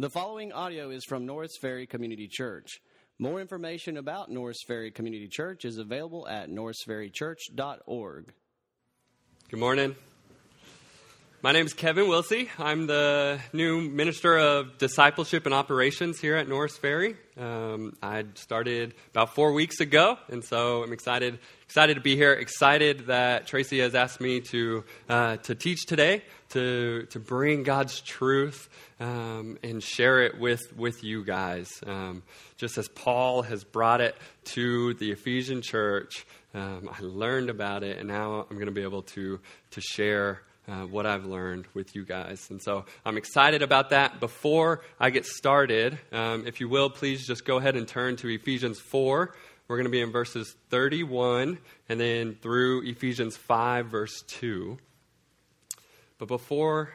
The 0.00 0.08
following 0.08 0.52
audio 0.52 0.90
is 0.90 1.04
from 1.04 1.26
Norris 1.26 1.56
Ferry 1.56 1.84
Community 1.84 2.28
Church. 2.28 2.78
More 3.18 3.40
information 3.40 3.96
about 3.96 4.30
Norris 4.30 4.62
Ferry 4.64 4.92
Community 4.92 5.26
Church 5.26 5.64
is 5.64 5.78
available 5.78 6.28
at 6.28 6.48
norrisferrychurch.org. 6.48 8.32
Good 9.50 9.58
morning. 9.58 9.96
My 11.48 11.52
name 11.52 11.64
is 11.64 11.72
Kevin 11.72 12.08
Willsie. 12.08 12.50
I'm 12.58 12.86
the 12.86 13.40
new 13.54 13.80
Minister 13.80 14.36
of 14.36 14.76
Discipleship 14.76 15.46
and 15.46 15.54
Operations 15.54 16.20
here 16.20 16.36
at 16.36 16.46
Norris 16.46 16.76
Ferry. 16.76 17.16
Um, 17.38 17.96
I 18.02 18.26
started 18.34 18.92
about 19.12 19.34
four 19.34 19.54
weeks 19.54 19.80
ago, 19.80 20.18
and 20.28 20.44
so 20.44 20.82
I'm 20.82 20.92
excited 20.92 21.38
excited 21.64 21.94
to 21.94 22.02
be 22.02 22.16
here. 22.16 22.34
Excited 22.34 23.06
that 23.06 23.46
Tracy 23.46 23.78
has 23.78 23.94
asked 23.94 24.20
me 24.20 24.42
to 24.42 24.84
uh, 25.08 25.38
to 25.38 25.54
teach 25.54 25.86
today, 25.86 26.22
to 26.50 27.06
to 27.12 27.18
bring 27.18 27.62
God's 27.62 28.02
truth 28.02 28.68
um, 29.00 29.56
and 29.62 29.82
share 29.82 30.20
it 30.24 30.38
with, 30.38 30.76
with 30.76 31.02
you 31.02 31.24
guys. 31.24 31.80
Um, 31.86 32.24
just 32.58 32.76
as 32.76 32.88
Paul 32.88 33.40
has 33.40 33.64
brought 33.64 34.02
it 34.02 34.16
to 34.52 34.92
the 34.94 35.12
Ephesian 35.12 35.62
church, 35.62 36.26
um, 36.52 36.90
I 36.92 37.00
learned 37.00 37.48
about 37.48 37.84
it, 37.84 37.96
and 37.96 38.06
now 38.06 38.44
I'm 38.50 38.56
going 38.56 38.66
to 38.66 38.72
be 38.72 38.82
able 38.82 39.02
to, 39.02 39.40
to 39.70 39.80
share 39.80 40.42
uh, 40.68 40.84
what 40.84 41.06
I've 41.06 41.24
learned 41.24 41.66
with 41.74 41.96
you 41.96 42.04
guys. 42.04 42.46
And 42.50 42.60
so 42.62 42.84
I'm 43.04 43.16
excited 43.16 43.62
about 43.62 43.90
that. 43.90 44.20
Before 44.20 44.82
I 45.00 45.10
get 45.10 45.24
started, 45.24 45.98
um, 46.12 46.46
if 46.46 46.60
you 46.60 46.68
will, 46.68 46.90
please 46.90 47.26
just 47.26 47.44
go 47.44 47.56
ahead 47.56 47.74
and 47.74 47.88
turn 47.88 48.16
to 48.16 48.28
Ephesians 48.28 48.78
4. 48.78 49.34
We're 49.66 49.76
going 49.76 49.84
to 49.84 49.90
be 49.90 50.00
in 50.00 50.12
verses 50.12 50.54
31 50.70 51.58
and 51.88 52.00
then 52.00 52.36
through 52.40 52.86
Ephesians 52.86 53.36
5, 53.36 53.86
verse 53.86 54.22
2. 54.28 54.78
But 56.18 56.28
before 56.28 56.92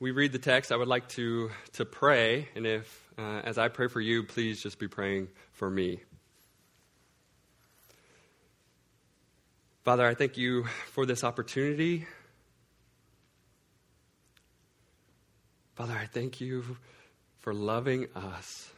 we 0.00 0.10
read 0.10 0.32
the 0.32 0.38
text, 0.38 0.72
I 0.72 0.76
would 0.76 0.88
like 0.88 1.08
to, 1.10 1.50
to 1.74 1.84
pray. 1.84 2.48
And 2.54 2.66
if, 2.66 3.08
uh, 3.18 3.40
as 3.44 3.58
I 3.58 3.68
pray 3.68 3.88
for 3.88 4.00
you, 4.00 4.24
please 4.24 4.62
just 4.62 4.78
be 4.78 4.88
praying 4.88 5.28
for 5.52 5.68
me. 5.68 6.00
Father, 9.84 10.06
I 10.06 10.14
thank 10.14 10.36
you 10.36 10.64
for 10.92 11.06
this 11.06 11.24
opportunity. 11.24 12.06
Father, 15.78 15.94
I 15.94 16.06
thank 16.06 16.40
you 16.40 16.76
for 17.38 17.54
loving 17.54 18.08
us, 18.16 18.72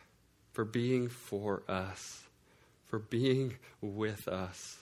for 0.53 0.67
being 0.67 1.09
for 1.09 1.63
us, 1.67 2.23
for 2.89 2.99
being 2.99 3.57
with 3.81 4.29
us. 4.29 4.77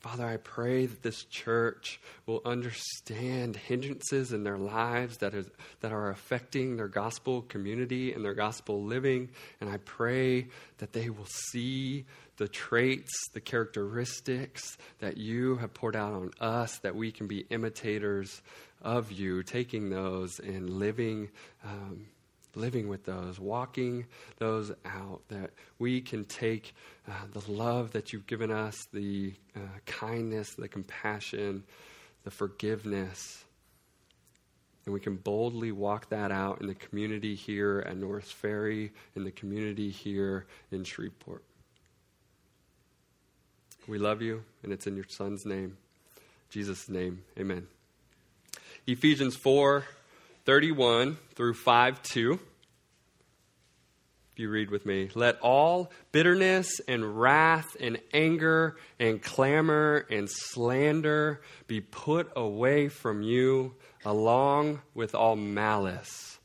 Father, 0.00 0.26
I 0.26 0.38
pray 0.38 0.86
that 0.86 1.04
this 1.04 1.22
church 1.22 2.00
will 2.26 2.42
understand 2.44 3.54
hindrances 3.54 4.32
in 4.32 4.42
their 4.42 4.58
lives 4.58 5.18
that, 5.18 5.32
is, 5.32 5.48
that 5.80 5.92
are 5.92 6.10
affecting 6.10 6.76
their 6.76 6.88
gospel 6.88 7.42
community 7.42 8.12
and 8.12 8.24
their 8.24 8.34
gospel 8.34 8.82
living. 8.82 9.30
And 9.60 9.70
I 9.70 9.76
pray 9.76 10.48
that 10.78 10.92
they 10.92 11.08
will 11.08 11.28
see 11.52 12.04
the 12.36 12.48
traits, 12.48 13.12
the 13.32 13.40
characteristics 13.40 14.76
that 14.98 15.16
you 15.16 15.56
have 15.58 15.72
poured 15.72 15.94
out 15.94 16.12
on 16.12 16.32
us, 16.40 16.78
that 16.78 16.96
we 16.96 17.12
can 17.12 17.28
be 17.28 17.46
imitators 17.48 18.42
of 18.84 19.10
you, 19.10 19.42
taking 19.42 19.90
those 19.90 20.38
and 20.38 20.70
living. 20.70 21.30
Um, 21.64 22.06
living 22.56 22.86
with 22.86 23.04
those, 23.04 23.40
walking 23.40 24.06
those 24.38 24.70
out, 24.84 25.20
that 25.26 25.50
we 25.80 26.00
can 26.00 26.24
take 26.24 26.72
uh, 27.08 27.12
the 27.32 27.50
love 27.50 27.90
that 27.90 28.12
you've 28.12 28.28
given 28.28 28.52
us, 28.52 28.86
the 28.92 29.34
uh, 29.56 29.58
kindness, 29.86 30.54
the 30.54 30.68
compassion, 30.68 31.64
the 32.22 32.30
forgiveness, 32.30 33.44
and 34.84 34.92
we 34.92 35.00
can 35.00 35.16
boldly 35.16 35.72
walk 35.72 36.10
that 36.10 36.30
out 36.30 36.60
in 36.60 36.66
the 36.66 36.74
community 36.74 37.34
here 37.34 37.82
at 37.86 37.96
Norris 37.96 38.30
Ferry, 38.30 38.92
in 39.16 39.24
the 39.24 39.30
community 39.30 39.90
here 39.90 40.46
in 40.70 40.84
Shreveport. 40.84 41.42
We 43.86 43.98
love 43.98 44.22
you, 44.22 44.44
and 44.62 44.72
it's 44.72 44.86
in 44.86 44.96
your 44.96 45.06
Son's 45.08 45.46
name, 45.46 45.76
Jesus' 46.50 46.88
name. 46.88 47.22
Amen. 47.38 47.73
Ephesians 48.86 49.34
4 49.34 49.84
31 50.44 51.16
through 51.34 51.54
5 51.54 52.02
2. 52.02 52.32
If 54.32 54.38
you 54.38 54.50
read 54.50 54.70
with 54.70 54.84
me, 54.84 55.08
let 55.14 55.38
all 55.40 55.90
bitterness 56.12 56.80
and 56.86 57.18
wrath 57.18 57.76
and 57.80 57.98
anger 58.12 58.76
and 58.98 59.22
clamor 59.22 60.06
and 60.10 60.28
slander 60.28 61.40
be 61.66 61.80
put 61.80 62.30
away 62.36 62.88
from 62.88 63.22
you, 63.22 63.74
along 64.04 64.82
with 64.92 65.14
all 65.14 65.36
malice. 65.36 66.38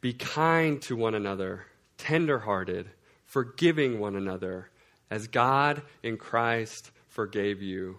Be 0.00 0.14
kind 0.14 0.80
to 0.82 0.96
one 0.96 1.14
another, 1.14 1.66
tenderhearted, 1.98 2.88
forgiving 3.26 3.98
one 4.00 4.16
another, 4.16 4.70
as 5.10 5.26
God 5.26 5.82
in 6.02 6.16
Christ 6.16 6.90
forgave 7.08 7.60
you. 7.60 7.98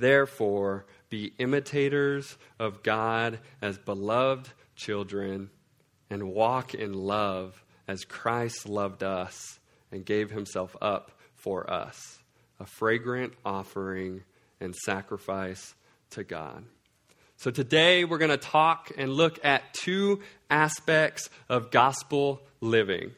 Therefore, 0.00 0.86
be 1.10 1.32
imitators 1.38 2.36
of 2.58 2.82
God 2.82 3.40
as 3.60 3.78
beloved 3.78 4.48
children 4.76 5.50
and 6.10 6.32
walk 6.32 6.74
in 6.74 6.92
love 6.92 7.64
as 7.86 8.04
Christ 8.04 8.68
loved 8.68 9.02
us 9.02 9.58
and 9.90 10.04
gave 10.04 10.30
himself 10.30 10.76
up 10.80 11.12
for 11.34 11.68
us, 11.70 12.18
a 12.60 12.66
fragrant 12.66 13.32
offering 13.44 14.22
and 14.60 14.74
sacrifice 14.74 15.74
to 16.10 16.22
God. 16.22 16.64
So 17.36 17.50
today 17.50 18.04
we're 18.04 18.18
going 18.18 18.30
to 18.30 18.36
talk 18.36 18.92
and 18.96 19.12
look 19.12 19.44
at 19.44 19.72
two 19.72 20.20
aspects 20.50 21.30
of 21.48 21.70
gospel 21.70 22.42
living. 22.60 23.12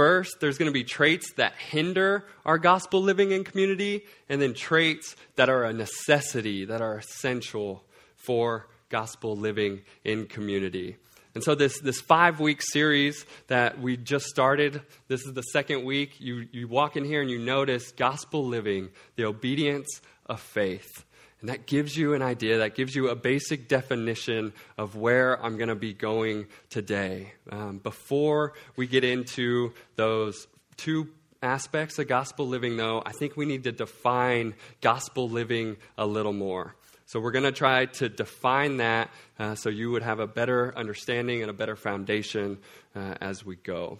First, 0.00 0.40
there's 0.40 0.56
going 0.56 0.70
to 0.70 0.72
be 0.72 0.82
traits 0.82 1.34
that 1.34 1.52
hinder 1.56 2.24
our 2.46 2.56
gospel 2.56 3.02
living 3.02 3.32
in 3.32 3.44
community, 3.44 4.06
and 4.30 4.40
then 4.40 4.54
traits 4.54 5.14
that 5.36 5.50
are 5.50 5.64
a 5.64 5.74
necessity, 5.74 6.64
that 6.64 6.80
are 6.80 6.96
essential 6.96 7.84
for 8.16 8.66
gospel 8.88 9.36
living 9.36 9.82
in 10.02 10.24
community. 10.24 10.96
And 11.34 11.44
so, 11.44 11.54
this, 11.54 11.78
this 11.80 12.00
five 12.00 12.40
week 12.40 12.62
series 12.62 13.26
that 13.48 13.78
we 13.78 13.98
just 13.98 14.24
started, 14.24 14.80
this 15.08 15.20
is 15.26 15.34
the 15.34 15.42
second 15.42 15.84
week. 15.84 16.18
You, 16.18 16.48
you 16.50 16.66
walk 16.66 16.96
in 16.96 17.04
here 17.04 17.20
and 17.20 17.30
you 17.30 17.38
notice 17.38 17.92
gospel 17.92 18.46
living, 18.46 18.88
the 19.16 19.26
obedience 19.26 20.00
of 20.24 20.40
faith. 20.40 21.04
And 21.40 21.48
that 21.48 21.66
gives 21.66 21.96
you 21.96 22.14
an 22.14 22.22
idea, 22.22 22.58
that 22.58 22.74
gives 22.74 22.94
you 22.94 23.08
a 23.08 23.16
basic 23.16 23.66
definition 23.66 24.52
of 24.76 24.94
where 24.94 25.42
I'm 25.42 25.56
going 25.56 25.68
to 25.68 25.74
be 25.74 25.94
going 25.94 26.46
today. 26.68 27.32
Um, 27.50 27.78
before 27.78 28.52
we 28.76 28.86
get 28.86 29.04
into 29.04 29.72
those 29.96 30.46
two 30.76 31.08
aspects 31.42 31.98
of 31.98 32.08
gospel 32.08 32.46
living, 32.46 32.76
though, 32.76 33.02
I 33.04 33.12
think 33.12 33.36
we 33.36 33.46
need 33.46 33.64
to 33.64 33.72
define 33.72 34.54
gospel 34.82 35.30
living 35.30 35.78
a 35.96 36.06
little 36.06 36.34
more. 36.34 36.74
So 37.06 37.18
we're 37.18 37.32
going 37.32 37.44
to 37.44 37.52
try 37.52 37.86
to 37.86 38.08
define 38.08 38.76
that 38.76 39.10
uh, 39.38 39.54
so 39.54 39.68
you 39.68 39.90
would 39.90 40.02
have 40.02 40.20
a 40.20 40.26
better 40.26 40.76
understanding 40.76 41.40
and 41.40 41.50
a 41.50 41.54
better 41.54 41.74
foundation 41.74 42.58
uh, 42.94 43.14
as 43.20 43.44
we 43.44 43.56
go. 43.56 43.98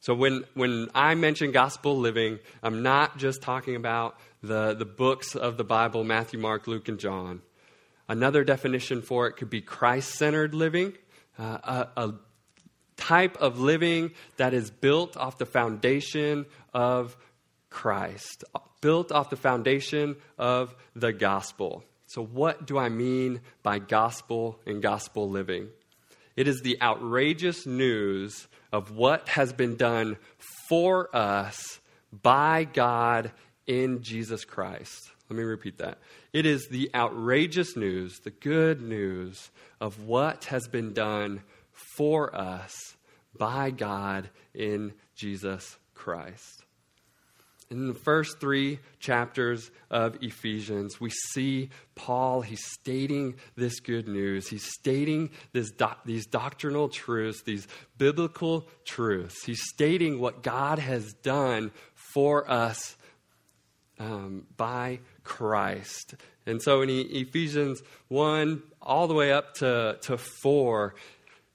So 0.00 0.14
when, 0.14 0.44
when 0.54 0.88
I 0.94 1.14
mention 1.14 1.52
gospel 1.52 1.98
living, 1.98 2.38
I'm 2.62 2.82
not 2.82 3.18
just 3.18 3.42
talking 3.42 3.76
about 3.76 4.18
the, 4.42 4.74
the 4.74 4.84
books 4.84 5.34
of 5.34 5.56
the 5.56 5.64
Bible 5.64 6.04
Matthew, 6.04 6.38
Mark, 6.38 6.66
Luke, 6.66 6.88
and 6.88 6.98
John. 6.98 7.42
Another 8.08 8.42
definition 8.42 9.02
for 9.02 9.26
it 9.26 9.34
could 9.34 9.50
be 9.50 9.60
Christ 9.60 10.14
centered 10.14 10.54
living, 10.54 10.94
uh, 11.38 11.86
a, 11.96 12.02
a 12.02 12.14
type 12.96 13.36
of 13.38 13.60
living 13.60 14.12
that 14.36 14.52
is 14.52 14.70
built 14.70 15.16
off 15.16 15.38
the 15.38 15.46
foundation 15.46 16.46
of 16.74 17.16
Christ, 17.70 18.44
built 18.80 19.12
off 19.12 19.30
the 19.30 19.36
foundation 19.36 20.16
of 20.38 20.74
the 20.96 21.12
gospel. 21.12 21.84
So, 22.06 22.24
what 22.24 22.66
do 22.66 22.76
I 22.76 22.88
mean 22.88 23.40
by 23.62 23.78
gospel 23.78 24.58
and 24.66 24.82
gospel 24.82 25.30
living? 25.30 25.68
It 26.34 26.48
is 26.48 26.62
the 26.62 26.80
outrageous 26.82 27.66
news 27.66 28.48
of 28.72 28.96
what 28.96 29.28
has 29.28 29.52
been 29.52 29.76
done 29.76 30.16
for 30.68 31.14
us 31.14 31.78
by 32.12 32.64
God 32.64 33.30
in 33.66 34.02
Jesus 34.02 34.44
Christ. 34.44 35.10
Let 35.28 35.36
me 35.36 35.44
repeat 35.44 35.78
that. 35.78 35.98
It 36.32 36.44
is 36.44 36.68
the 36.68 36.90
outrageous 36.94 37.76
news, 37.76 38.18
the 38.20 38.30
good 38.30 38.82
news 38.82 39.50
of 39.80 40.04
what 40.04 40.46
has 40.46 40.66
been 40.66 40.92
done 40.92 41.42
for 41.96 42.34
us 42.34 42.74
by 43.38 43.70
God 43.70 44.28
in 44.54 44.92
Jesus 45.14 45.78
Christ. 45.94 46.64
In 47.70 47.86
the 47.86 47.94
first 47.94 48.40
three 48.40 48.80
chapters 48.98 49.70
of 49.92 50.18
Ephesians, 50.20 51.00
we 51.00 51.10
see 51.10 51.70
Paul, 51.94 52.40
he's 52.40 52.64
stating 52.80 53.36
this 53.54 53.78
good 53.78 54.08
news. 54.08 54.48
He's 54.48 54.68
stating 54.80 55.30
this 55.52 55.70
these 56.04 56.26
doctrinal 56.26 56.88
truths, 56.88 57.42
these 57.42 57.68
biblical 57.96 58.66
truths. 58.84 59.44
He's 59.44 59.62
stating 59.72 60.18
what 60.18 60.42
God 60.42 60.80
has 60.80 61.12
done 61.22 61.70
for 61.94 62.50
us 62.50 62.96
um, 64.00 64.46
by 64.56 64.98
Christ. 65.22 66.14
And 66.46 66.60
so 66.60 66.82
in 66.82 66.88
Ephesians 66.90 67.82
1 68.08 68.62
all 68.82 69.06
the 69.06 69.14
way 69.14 69.30
up 69.30 69.54
to, 69.56 69.98
to 70.02 70.18
4, 70.18 70.94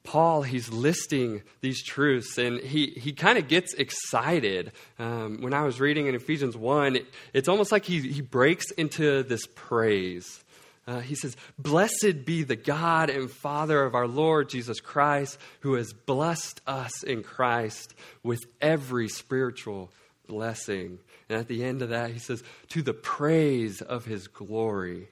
Paul, 0.04 0.44
he's 0.44 0.70
listing 0.70 1.42
these 1.62 1.84
truths 1.84 2.38
and 2.38 2.60
he, 2.60 2.94
he 2.96 3.12
kind 3.12 3.40
of 3.40 3.48
gets 3.48 3.74
excited. 3.74 4.72
Um, 5.00 5.42
when 5.42 5.54
I 5.54 5.64
was 5.64 5.80
reading 5.80 6.06
in 6.06 6.14
Ephesians 6.14 6.56
1, 6.56 6.98
it, 6.98 7.08
it's 7.34 7.50
almost 7.50 7.72
like 7.72 7.84
he, 7.84 8.00
he 8.00 8.22
breaks 8.22 8.70
into 8.72 9.24
this 9.24 9.48
praise. 9.56 10.44
Uh, 10.88 11.00
he 11.00 11.16
says, 11.16 11.36
Blessed 11.58 12.26
be 12.26 12.44
the 12.44 12.56
God 12.56 13.10
and 13.10 13.32
Father 13.32 13.84
of 13.84 13.96
our 13.96 14.08
Lord 14.08 14.50
Jesus 14.50 14.80
Christ, 14.80 15.40
who 15.62 15.74
has 15.74 15.92
blessed 15.94 16.62
us 16.68 17.02
in 17.02 17.24
Christ 17.24 17.96
with 18.22 18.46
every 18.62 19.10
spiritual 19.10 19.90
blessing. 20.28 21.00
And 21.30 21.40
at 21.40 21.48
the 21.48 21.64
end 21.64 21.82
of 21.82 21.90
that, 21.90 22.12
he 22.12 22.20
says, 22.20 22.44
To 22.70 22.82
the 22.82 22.94
praise 22.94 23.82
of 23.82 24.06
his 24.06 24.28
glory. 24.28 25.08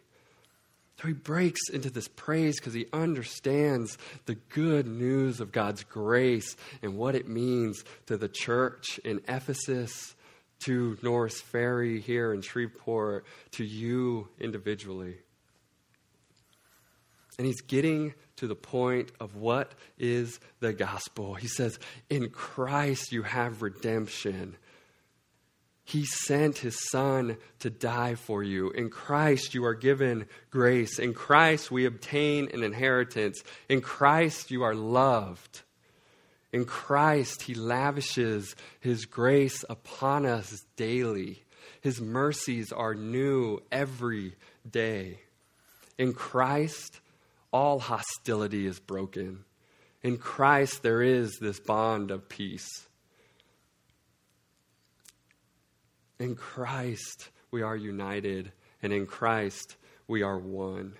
So 1.01 1.07
he 1.07 1.13
breaks 1.13 1.69
into 1.69 1.89
this 1.89 2.07
praise 2.07 2.60
because 2.60 2.74
he 2.74 2.86
understands 2.94 3.98
the 4.25 4.36
good 4.36 4.88
news 4.88 5.42
of 5.42 5.51
God's 5.51 5.83
grace 5.83 6.56
and 6.81 6.98
what 6.98 7.15
it 7.15 7.27
means 7.27 7.83
to 8.06 8.15
the 8.15 8.30
church 8.30 9.00
in 9.04 9.19
Ephesus, 9.27 10.15
to 10.60 10.98
Norris 11.01 11.42
Ferry 11.42 12.00
here 12.00 12.33
in 12.33 12.42
Shreveport, 12.42 13.25
to 13.51 13.66
you 13.66 14.30
individually. 14.39 15.18
And 17.38 17.48
he's 17.48 17.62
getting 17.62 18.13
to 18.38 18.48
the 18.48 18.56
point 18.56 19.12
of 19.19 19.36
what 19.36 19.74
is 19.98 20.39
the 20.59 20.71
gospel. 20.71 21.33
He 21.33 21.48
says, 21.48 21.80
In 22.09 22.30
Christ 22.30 23.12
you 23.12 23.24
have 23.24 23.62
redemption 23.62 24.56
he 25.83 26.06
sent 26.06 26.59
his 26.59 26.89
son 26.89 27.38
to 27.59 27.69
die 27.69 28.15
for 28.15 28.41
you. 28.41 28.69
In 28.71 28.89
Christ, 28.89 29.53
you 29.53 29.65
are 29.65 29.75
given 29.75 30.27
grace. 30.50 30.97
In 30.97 31.13
Christ, 31.13 31.71
we 31.71 31.85
obtain 31.85 32.50
an 32.53 32.63
inheritance. 32.63 33.44
In 33.68 33.81
Christ, 33.81 34.50
you 34.50 34.63
are 34.63 34.75
loved. 34.75 35.62
In 36.53 36.65
Christ, 36.65 37.44
he 37.44 37.53
lavishes 37.53 38.56
his 38.80 39.06
grace 39.06 39.65
upon 39.69 40.25
us 40.25 40.63
daily. 40.77 41.44
His 41.81 42.00
mercies 42.00 42.71
are 42.71 42.95
new 42.95 43.59
every 43.71 44.35
day. 44.69 45.19
In 45.97 46.13
Christ, 46.13 47.01
all 47.51 47.80
hostility 47.80 48.65
is 48.65 48.80
broken. 48.80 49.44
In 50.01 50.18
Christ, 50.18 50.81
there 50.81 51.01
is 51.01 51.38
this 51.41 51.59
bond 51.59 52.09
of 52.09 52.30
peace. 52.30 52.88
In 56.19 56.36
Christ, 56.36 57.30
we 57.51 57.62
are 57.62 57.75
united, 57.75 58.51
and 58.81 58.94
in 58.94 59.06
Christ, 59.06 59.75
we 60.07 60.21
are 60.21 60.38
one. 60.38 60.94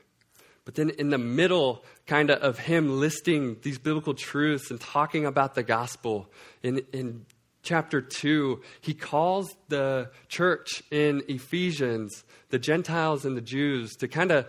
But 0.66 0.76
then, 0.76 0.92
in 0.92 1.10
the 1.10 1.18
middle, 1.18 1.84
kind 2.08 2.30
of, 2.30 2.42
of 2.42 2.60
him 2.60 3.00
listing 3.00 3.58
these 3.62 3.78
biblical 3.78 4.14
truths 4.14 4.72
and 4.72 4.80
talking 4.80 5.26
about 5.26 5.56
the 5.56 5.64
gospel, 5.64 6.32
in, 6.62 6.82
in 6.94 7.26
chapter 7.64 8.02
2, 8.02 8.62
he 8.82 8.94
calls 8.94 9.56
the 9.68 10.10
church 10.30 10.84
in 10.90 11.24
Ephesians, 11.28 12.24
the 12.50 12.60
Gentiles 12.60 13.26
and 13.26 13.36
the 13.36 13.42
Jews, 13.42 13.96
to 13.98 14.08
kind 14.08 14.32
of 14.32 14.46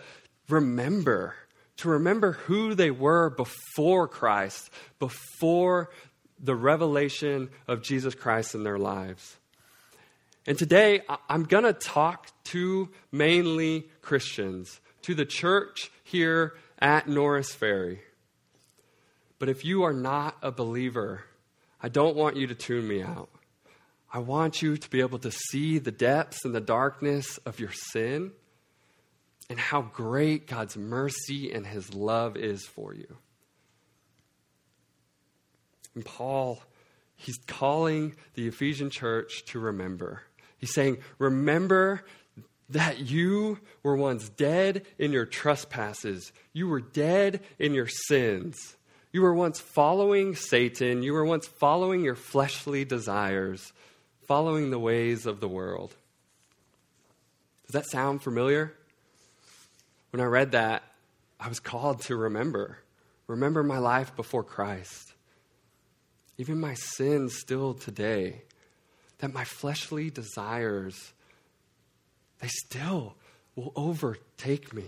remember, 0.48 1.34
to 1.78 1.88
remember 1.88 2.32
who 2.32 2.74
they 2.74 2.90
were 2.90 3.30
before 3.30 4.06
Christ, 4.06 4.70
before 4.98 5.90
the 6.38 6.54
revelation 6.54 7.50
of 7.66 7.82
Jesus 7.82 8.14
Christ 8.14 8.54
in 8.54 8.62
their 8.62 8.78
lives. 8.78 9.36
And 10.46 10.58
today, 10.58 11.00
I'm 11.28 11.44
going 11.44 11.64
to 11.64 11.72
talk 11.72 12.28
to 12.44 12.90
mainly 13.10 13.88
Christians, 14.02 14.80
to 15.02 15.14
the 15.14 15.24
church 15.24 15.90
here 16.02 16.54
at 16.78 17.08
Norris 17.08 17.54
Ferry. 17.54 18.00
But 19.38 19.48
if 19.48 19.64
you 19.64 19.84
are 19.84 19.92
not 19.94 20.36
a 20.42 20.52
believer, 20.52 21.24
I 21.82 21.88
don't 21.88 22.14
want 22.14 22.36
you 22.36 22.46
to 22.46 22.54
tune 22.54 22.86
me 22.86 23.02
out. 23.02 23.30
I 24.12 24.18
want 24.18 24.60
you 24.60 24.76
to 24.76 24.90
be 24.90 25.00
able 25.00 25.18
to 25.20 25.30
see 25.30 25.78
the 25.78 25.90
depths 25.90 26.44
and 26.44 26.54
the 26.54 26.60
darkness 26.60 27.38
of 27.38 27.58
your 27.58 27.72
sin 27.72 28.32
and 29.48 29.58
how 29.58 29.82
great 29.82 30.46
God's 30.46 30.76
mercy 30.76 31.52
and 31.52 31.66
his 31.66 31.94
love 31.94 32.36
is 32.36 32.64
for 32.66 32.94
you. 32.94 33.16
And 35.94 36.04
Paul, 36.04 36.62
he's 37.16 37.38
calling 37.46 38.14
the 38.34 38.46
Ephesian 38.46 38.90
church 38.90 39.44
to 39.46 39.58
remember 39.58 40.22
He's 40.58 40.72
saying, 40.72 40.98
Remember 41.18 42.04
that 42.70 42.98
you 42.98 43.58
were 43.82 43.96
once 43.96 44.28
dead 44.28 44.86
in 44.98 45.12
your 45.12 45.26
trespasses, 45.26 46.32
you 46.52 46.68
were 46.68 46.80
dead 46.80 47.40
in 47.58 47.74
your 47.74 47.88
sins. 47.88 48.76
You 49.12 49.22
were 49.22 49.34
once 49.34 49.60
following 49.60 50.34
Satan, 50.34 51.04
you 51.04 51.12
were 51.12 51.24
once 51.24 51.46
following 51.46 52.02
your 52.02 52.16
fleshly 52.16 52.84
desires, 52.84 53.72
following 54.26 54.70
the 54.70 54.78
ways 54.78 55.24
of 55.24 55.38
the 55.38 55.46
world. 55.46 55.94
Does 57.66 57.74
that 57.74 57.90
sound 57.90 58.22
familiar? 58.22 58.74
When 60.10 60.20
I 60.20 60.24
read 60.24 60.50
that, 60.52 60.82
I 61.38 61.48
was 61.48 61.60
called 61.60 62.00
to 62.02 62.16
remember. 62.16 62.78
Remember 63.28 63.62
my 63.62 63.78
life 63.78 64.16
before 64.16 64.42
Christ. 64.42 65.12
Even 66.36 66.58
my 66.58 66.74
sins 66.74 67.38
still 67.38 67.74
today 67.74 68.42
that 69.24 69.32
my 69.32 69.44
fleshly 69.44 70.10
desires, 70.10 71.14
they 72.40 72.48
still 72.48 73.16
will 73.56 73.72
overtake 73.74 74.74
me. 74.74 74.84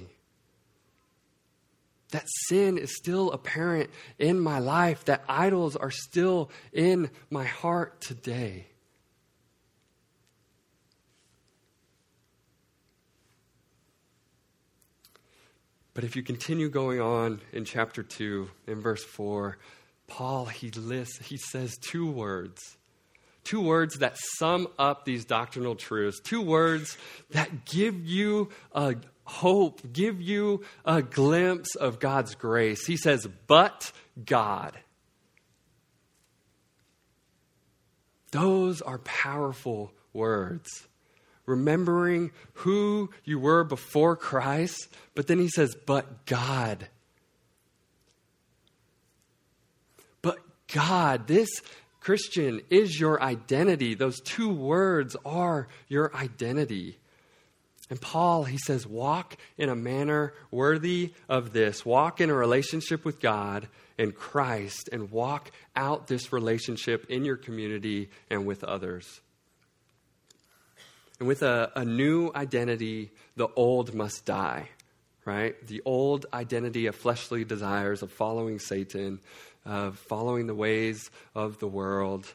That 2.11 2.27
sin 2.47 2.77
is 2.77 2.95
still 2.95 3.33
apparent 3.33 3.89
in 4.19 4.39
my 4.39 4.59
life, 4.59 5.07
that 5.07 5.25
idols 5.27 5.75
are 5.75 5.91
still 5.91 6.51
in 6.71 7.09
my 7.31 7.45
heart 7.45 7.99
today. 8.03 8.67
But 15.95 16.05
if 16.05 16.15
you 16.15 16.23
continue 16.23 16.69
going 16.69 17.01
on 17.01 17.41
in 17.55 17.65
chapter 17.65 18.03
2, 18.03 18.51
in 18.67 18.83
verse 18.83 19.03
4, 19.03 19.57
Paul, 20.09 20.45
he 20.45 20.71
lists, 20.73 21.27
he 21.27 21.39
says 21.39 21.79
two 21.79 22.11
words 22.11 22.77
two 23.47 23.61
words 23.61 23.99
that 23.99 24.17
sum 24.39 24.69
up 24.79 25.05
these 25.05 25.25
doctrinal 25.25 25.77
truths, 25.77 26.21
two 26.21 26.43
words 26.43 26.99
that 27.31 27.65
give 27.65 28.05
you 28.05 28.51
a 28.75 28.97
hope, 29.25 29.81
give 29.93 30.21
you 30.21 30.65
a 30.85 31.01
glimpse 31.01 31.75
of 31.77 31.99
God's 31.99 32.35
grace. 32.35 32.87
He 32.87 32.97
says, 32.97 33.27
but 33.47 33.91
God. 34.25 34.77
Those 38.33 38.83
are 38.83 38.99
powerful 38.99 39.93
words. 40.13 40.87
Remembering 41.47 42.33
who 42.55 43.11
you 43.25 43.39
were 43.39 43.63
before 43.63 44.17
Christ, 44.17 44.89
but 45.15 45.29
then 45.29 45.39
he 45.39 45.49
says, 45.49 45.77
but 45.87 46.27
God. 46.27 46.89
But 50.23 50.39
God, 50.73 51.29
this 51.29 51.49
Christian 52.07 52.61
is 52.71 53.01
your 53.01 53.21
identity. 53.21 53.95
Those 53.95 54.21
two 54.21 54.49
words 54.49 55.17
are 55.25 55.67
your 55.89 56.15
identity. 56.15 56.99
And 57.91 58.01
Paul, 58.01 58.45
he 58.45 58.59
says, 58.59 58.87
walk 58.87 59.37
in 59.59 59.69
a 59.69 59.75
manner 59.75 60.33
worthy 60.53 61.15
of 61.29 61.53
this. 61.53 61.85
Walk 61.85 62.21
in 62.21 62.31
a 62.31 62.35
relationship 62.35 63.05
with 63.05 63.19
God 63.19 63.67
and 63.99 64.15
Christ 64.15 64.89
and 64.93 65.11
walk 65.11 65.51
out 65.75 66.07
this 66.07 66.33
relationship 66.33 67.07
in 67.09 67.25
your 67.25 67.37
community 67.37 68.09
and 68.31 68.47
with 68.47 68.63
others. 68.63 69.21
And 71.19 71.27
with 71.27 71.43
a, 71.43 71.73
a 71.75 71.85
new 71.85 72.31
identity, 72.37 73.11
the 73.35 73.49
old 73.57 73.95
must 73.95 74.25
die, 74.25 74.69
right? 75.25 75.57
The 75.67 75.83
old 75.85 76.27
identity 76.33 76.87
of 76.87 76.95
fleshly 76.95 77.45
desires, 77.45 78.05
of 78.05 78.13
following 78.13 78.61
Satan, 78.61 79.19
of 79.67 79.99
following 79.99 80.47
the 80.47 80.55
ways 80.55 81.11
of 81.35 81.59
the 81.59 81.67
world. 81.67 82.33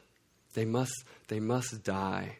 They 0.54 0.64
must, 0.64 1.04
they 1.28 1.40
must 1.40 1.82
die. 1.82 2.36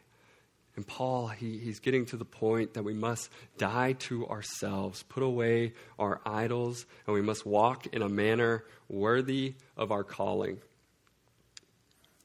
And 0.75 0.87
Paul, 0.87 1.27
he, 1.27 1.57
he's 1.57 1.79
getting 1.79 2.05
to 2.07 2.17
the 2.17 2.25
point 2.25 2.73
that 2.73 2.83
we 2.83 2.93
must 2.93 3.29
die 3.57 3.93
to 3.93 4.27
ourselves, 4.27 5.03
put 5.03 5.21
away 5.21 5.73
our 5.99 6.21
idols, 6.25 6.85
and 7.05 7.13
we 7.13 7.21
must 7.21 7.45
walk 7.45 7.87
in 7.87 8.01
a 8.01 8.09
manner 8.09 8.63
worthy 8.89 9.55
of 9.77 9.91
our 9.91 10.03
calling. 10.03 10.59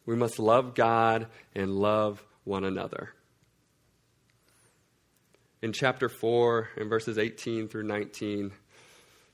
We 0.07 0.17
must 0.17 0.39
love 0.39 0.75
God 0.75 1.27
and 1.55 1.77
love 1.77 2.25
one 2.45 2.65
another. 2.65 3.13
In 5.61 5.73
chapter 5.73 6.09
4, 6.09 6.69
in 6.79 6.89
verses 6.89 7.19
18 7.19 7.69
through 7.69 7.83
19, 7.83 8.53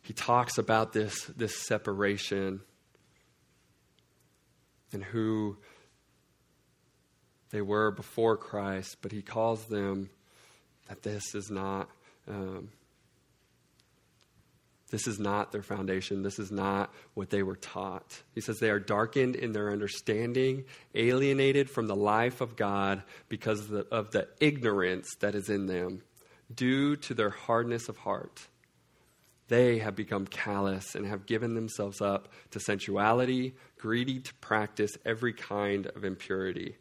he 0.03 0.12
talks 0.12 0.59
about 0.59 0.93
this, 0.93 1.25
this 1.37 1.57
separation 1.57 2.61
and 4.94 5.04
who 5.04 5.56
they 7.50 7.60
were 7.60 7.90
before 7.90 8.36
Christ, 8.36 8.96
but 9.02 9.12
he 9.12 9.22
calls 9.22 9.66
them 9.66 10.10
that 10.88 11.02
this 11.02 11.34
is 11.34 11.50
not. 11.50 11.88
Um, 12.28 12.70
this 14.90 15.08
is 15.08 15.18
not 15.18 15.50
their 15.50 15.62
foundation. 15.62 16.22
This 16.22 16.38
is 16.38 16.52
not 16.52 16.92
what 17.14 17.28
they 17.28 17.42
were 17.42 17.56
taught. 17.56 18.22
He 18.32 18.40
says 18.40 18.60
they 18.60 18.70
are 18.70 18.78
darkened 18.78 19.34
in 19.34 19.50
their 19.50 19.72
understanding, 19.72 20.66
alienated 20.94 21.68
from 21.68 21.88
the 21.88 21.96
life 21.96 22.40
of 22.40 22.54
God 22.54 23.02
because 23.28 23.58
of 23.60 23.68
the, 23.68 23.86
of 23.90 24.12
the 24.12 24.28
ignorance 24.40 25.16
that 25.18 25.34
is 25.34 25.48
in 25.48 25.66
them, 25.66 26.02
due 26.54 26.94
to 26.96 27.14
their 27.14 27.30
hardness 27.30 27.88
of 27.88 27.96
heart. 27.96 28.46
They 29.48 29.78
have 29.78 29.94
become 29.94 30.26
callous 30.26 30.94
and 30.94 31.06
have 31.06 31.26
given 31.26 31.54
themselves 31.54 32.00
up 32.00 32.28
to 32.52 32.60
sensuality, 32.60 33.54
greedy 33.78 34.20
to 34.20 34.34
practice 34.34 34.92
every 35.04 35.32
kind 35.32 35.86
of 35.88 36.04
impurity. 36.04 36.76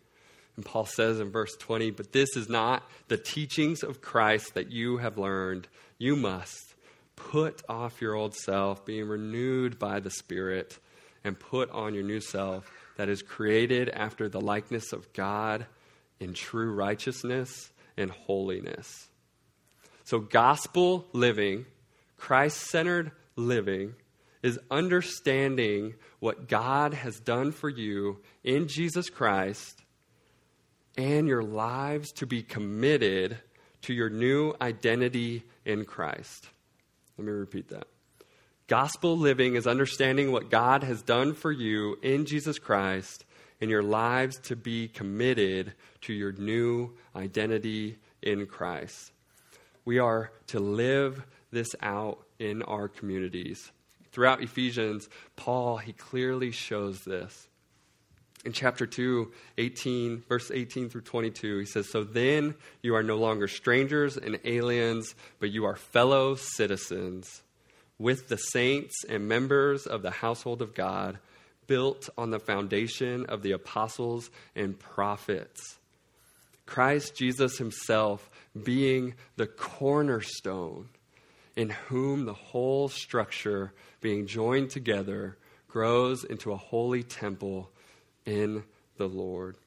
And 0.56 0.64
Paul 0.64 0.86
says 0.86 1.20
in 1.20 1.32
verse 1.32 1.56
20, 1.58 1.92
But 1.92 2.14
this 2.14 2.38
is 2.38 2.48
not 2.48 2.90
the 3.08 3.18
teachings 3.18 3.84
of 3.84 4.02
Christ 4.02 4.54
that 4.54 4.72
you 4.72 4.98
have 4.98 5.18
learned. 5.18 5.68
You 5.98 6.16
must 6.16 6.74
Put 7.16 7.62
off 7.70 8.02
your 8.02 8.16
old 8.16 8.36
self, 8.36 8.86
being 8.86 9.08
renewed 9.08 9.78
by 9.78 10.00
the 10.00 10.10
Spirit, 10.10 10.80
and 11.24 11.40
put 11.40 11.70
on 11.72 11.94
your 11.94 12.04
new 12.04 12.20
self 12.20 12.70
that 12.98 13.10
is 13.10 13.22
created 13.22 13.90
after 13.90 14.28
the 14.28 14.42
likeness 14.42 14.94
of 14.94 15.12
God 15.14 15.66
in 16.20 16.34
true 16.34 16.72
righteousness 16.74 17.72
and 17.98 18.10
holiness. 18.10 19.10
So, 20.06 20.20
gospel 20.20 21.08
living, 21.14 21.66
Christ 22.24 22.62
centered 22.72 23.12
living, 23.36 23.96
is 24.42 24.58
understanding 24.72 25.96
what 26.22 26.48
God 26.48 26.94
has 26.94 27.20
done 27.20 27.52
for 27.52 27.68
you 27.68 28.22
in 28.46 28.70
Jesus 28.70 29.10
Christ 29.10 29.84
and 30.98 31.28
your 31.28 31.44
lives 31.44 32.14
to 32.14 32.26
be 32.26 32.42
committed 32.42 33.40
to 33.82 33.94
your 33.94 34.10
new 34.10 34.54
identity 34.62 35.44
in 35.66 35.84
Christ. 35.84 36.48
Let 37.18 37.26
me 37.28 37.34
repeat 37.34 37.68
that. 37.72 37.88
Gospel 38.68 39.18
living 39.18 39.56
is 39.56 39.68
understanding 39.68 40.32
what 40.32 40.50
God 40.50 40.86
has 40.86 41.02
done 41.02 41.34
for 41.34 41.52
you 41.52 41.98
in 42.02 42.26
Jesus 42.26 42.58
Christ 42.58 43.26
and 43.60 43.70
your 43.70 43.84
lives 43.84 44.38
to 44.44 44.56
be 44.56 44.88
committed 44.88 45.74
to 46.04 46.14
your 46.14 46.32
new 46.32 46.94
identity 47.18 47.98
in 48.22 48.46
Christ. 48.46 49.12
We 49.84 50.00
are 50.00 50.32
to 50.48 50.62
live 50.62 51.22
this 51.54 51.76
out 51.82 52.20
in 52.40 52.62
our 52.64 52.88
communities. 52.88 53.72
Throughout 54.12 54.44
Ephesians, 54.44 55.10
Paul, 55.36 55.78
he 55.78 55.94
clearly 55.94 56.52
shows 56.52 57.04
this. 57.04 57.48
In 58.46 58.52
chapter 58.52 58.86
2, 58.86 59.32
18, 59.58 60.24
verse 60.28 60.52
18 60.52 60.90
through 60.90 61.02
22, 61.02 61.60
he 61.60 61.66
says, 61.66 61.90
So 61.90 62.04
then 62.04 62.56
you 62.82 62.96
are 62.96 63.04
no 63.04 63.16
longer 63.16 63.48
strangers 63.48 64.18
and 64.18 64.38
aliens, 64.44 65.16
but 65.40 65.52
you 65.52 65.64
are 65.64 65.78
fellow 65.78 66.36
citizens 66.36 67.42
with 67.98 68.28
the 68.28 68.38
saints 68.38 69.06
and 69.08 69.30
members 69.30 69.88
of 69.88 70.02
the 70.02 70.12
household 70.12 70.62
of 70.62 70.76
God, 70.76 71.20
built 71.68 72.10
on 72.18 72.32
the 72.32 72.40
foundation 72.40 73.26
of 73.28 73.42
the 73.44 73.54
apostles 73.54 74.30
and 74.56 74.78
prophets. 74.78 75.80
Christ 76.66 77.16
Jesus 77.16 77.58
himself 77.58 78.30
being 78.62 79.16
the 79.38 79.48
cornerstone, 79.48 80.90
in 81.56 81.70
whom 81.70 82.26
the 82.26 82.34
whole 82.34 82.90
structure, 82.90 83.74
being 84.02 84.28
joined 84.28 84.70
together, 84.70 85.38
grows 85.68 86.24
into 86.24 86.52
a 86.52 86.58
holy 86.58 87.04
temple 87.04 87.70
in 88.26 88.64
the 88.98 89.08
Lord. 89.08 89.58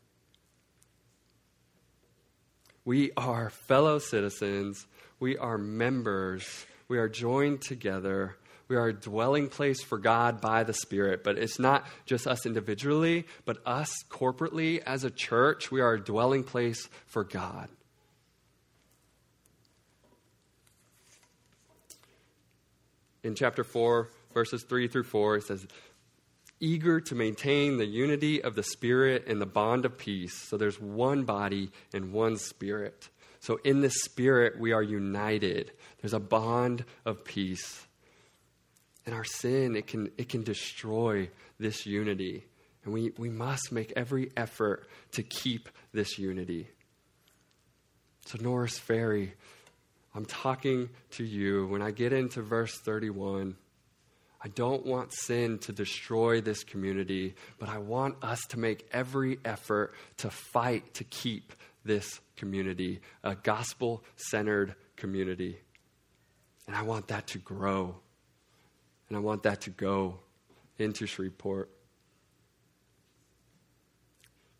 We 2.84 3.10
are 3.16 3.50
fellow 3.50 3.98
citizens, 3.98 4.86
we 5.18 5.36
are 5.36 5.58
members, 5.58 6.66
we 6.88 6.98
are 6.98 7.08
joined 7.08 7.62
together. 7.62 8.36
We 8.68 8.74
are 8.74 8.88
a 8.88 8.92
dwelling 8.92 9.48
place 9.48 9.80
for 9.80 9.96
God 9.96 10.40
by 10.40 10.64
the 10.64 10.72
Spirit, 10.72 11.22
but 11.22 11.38
it's 11.38 11.60
not 11.60 11.86
just 12.04 12.26
us 12.26 12.46
individually, 12.46 13.26
but 13.44 13.58
us 13.64 13.92
corporately 14.10 14.82
as 14.84 15.04
a 15.04 15.10
church. 15.10 15.70
We 15.70 15.80
are 15.80 15.94
a 15.94 16.04
dwelling 16.04 16.42
place 16.42 16.88
for 17.06 17.22
God. 17.22 17.68
In 23.26 23.34
chapter 23.34 23.64
4, 23.64 24.08
verses 24.32 24.62
3 24.62 24.86
through 24.86 25.02
4, 25.02 25.38
it 25.38 25.42
says, 25.42 25.66
eager 26.60 27.00
to 27.00 27.16
maintain 27.16 27.76
the 27.76 27.84
unity 27.84 28.40
of 28.40 28.54
the 28.54 28.62
Spirit 28.62 29.26
and 29.26 29.40
the 29.40 29.46
bond 29.46 29.84
of 29.84 29.98
peace. 29.98 30.32
So 30.48 30.56
there's 30.56 30.80
one 30.80 31.24
body 31.24 31.72
and 31.92 32.12
one 32.12 32.36
Spirit. 32.36 33.08
So 33.40 33.58
in 33.64 33.80
the 33.80 33.90
Spirit, 33.90 34.60
we 34.60 34.70
are 34.70 34.82
united. 34.82 35.72
There's 36.00 36.14
a 36.14 36.20
bond 36.20 36.84
of 37.04 37.24
peace. 37.24 37.84
And 39.04 39.12
our 39.12 39.24
sin, 39.24 39.74
it 39.74 39.88
can, 39.88 40.12
it 40.16 40.28
can 40.28 40.44
destroy 40.44 41.28
this 41.58 41.84
unity. 41.84 42.44
And 42.84 42.94
we, 42.94 43.10
we 43.18 43.28
must 43.28 43.72
make 43.72 43.92
every 43.96 44.30
effort 44.36 44.88
to 45.12 45.24
keep 45.24 45.68
this 45.92 46.16
unity. 46.16 46.68
So, 48.26 48.38
Norris 48.40 48.78
Ferry, 48.78 49.34
I'm 50.16 50.24
talking 50.24 50.88
to 51.12 51.24
you. 51.24 51.66
When 51.66 51.82
I 51.82 51.90
get 51.90 52.14
into 52.14 52.40
verse 52.40 52.74
31, 52.78 53.54
I 54.42 54.48
don't 54.48 54.86
want 54.86 55.12
sin 55.12 55.58
to 55.60 55.72
destroy 55.72 56.40
this 56.40 56.64
community, 56.64 57.34
but 57.58 57.68
I 57.68 57.78
want 57.78 58.24
us 58.24 58.40
to 58.50 58.58
make 58.58 58.88
every 58.92 59.38
effort 59.44 59.92
to 60.18 60.30
fight 60.30 60.94
to 60.94 61.04
keep 61.04 61.52
this 61.84 62.20
community 62.36 63.00
a 63.22 63.34
gospel 63.34 64.02
centered 64.16 64.74
community. 64.96 65.58
And 66.66 66.74
I 66.74 66.82
want 66.82 67.08
that 67.08 67.26
to 67.28 67.38
grow. 67.38 67.96
And 69.08 69.18
I 69.18 69.20
want 69.20 69.42
that 69.42 69.60
to 69.62 69.70
go 69.70 70.20
into 70.78 71.06
Shreveport. 71.06 71.70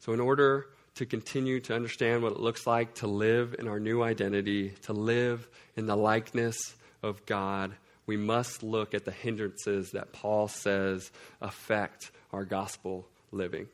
So, 0.00 0.12
in 0.12 0.20
order 0.20 0.66
to 0.96 1.06
continue 1.06 1.60
to 1.60 1.74
understand 1.74 2.22
what 2.22 2.32
it 2.32 2.40
looks 2.40 2.66
like 2.66 2.94
to 2.96 3.06
live 3.06 3.54
in 3.58 3.68
our 3.68 3.78
new 3.78 4.02
identity, 4.02 4.70
to 4.82 4.92
live 4.92 5.46
in 5.76 5.86
the 5.86 5.96
likeness 5.96 6.74
of 7.02 7.24
God, 7.26 7.74
we 8.06 8.16
must 8.16 8.62
look 8.62 8.94
at 8.94 9.04
the 9.04 9.10
hindrances 9.10 9.90
that 9.92 10.12
Paul 10.12 10.48
says 10.48 11.10
affect 11.40 12.10
our 12.32 12.44
gospel 12.44 13.06
living. 13.30 13.66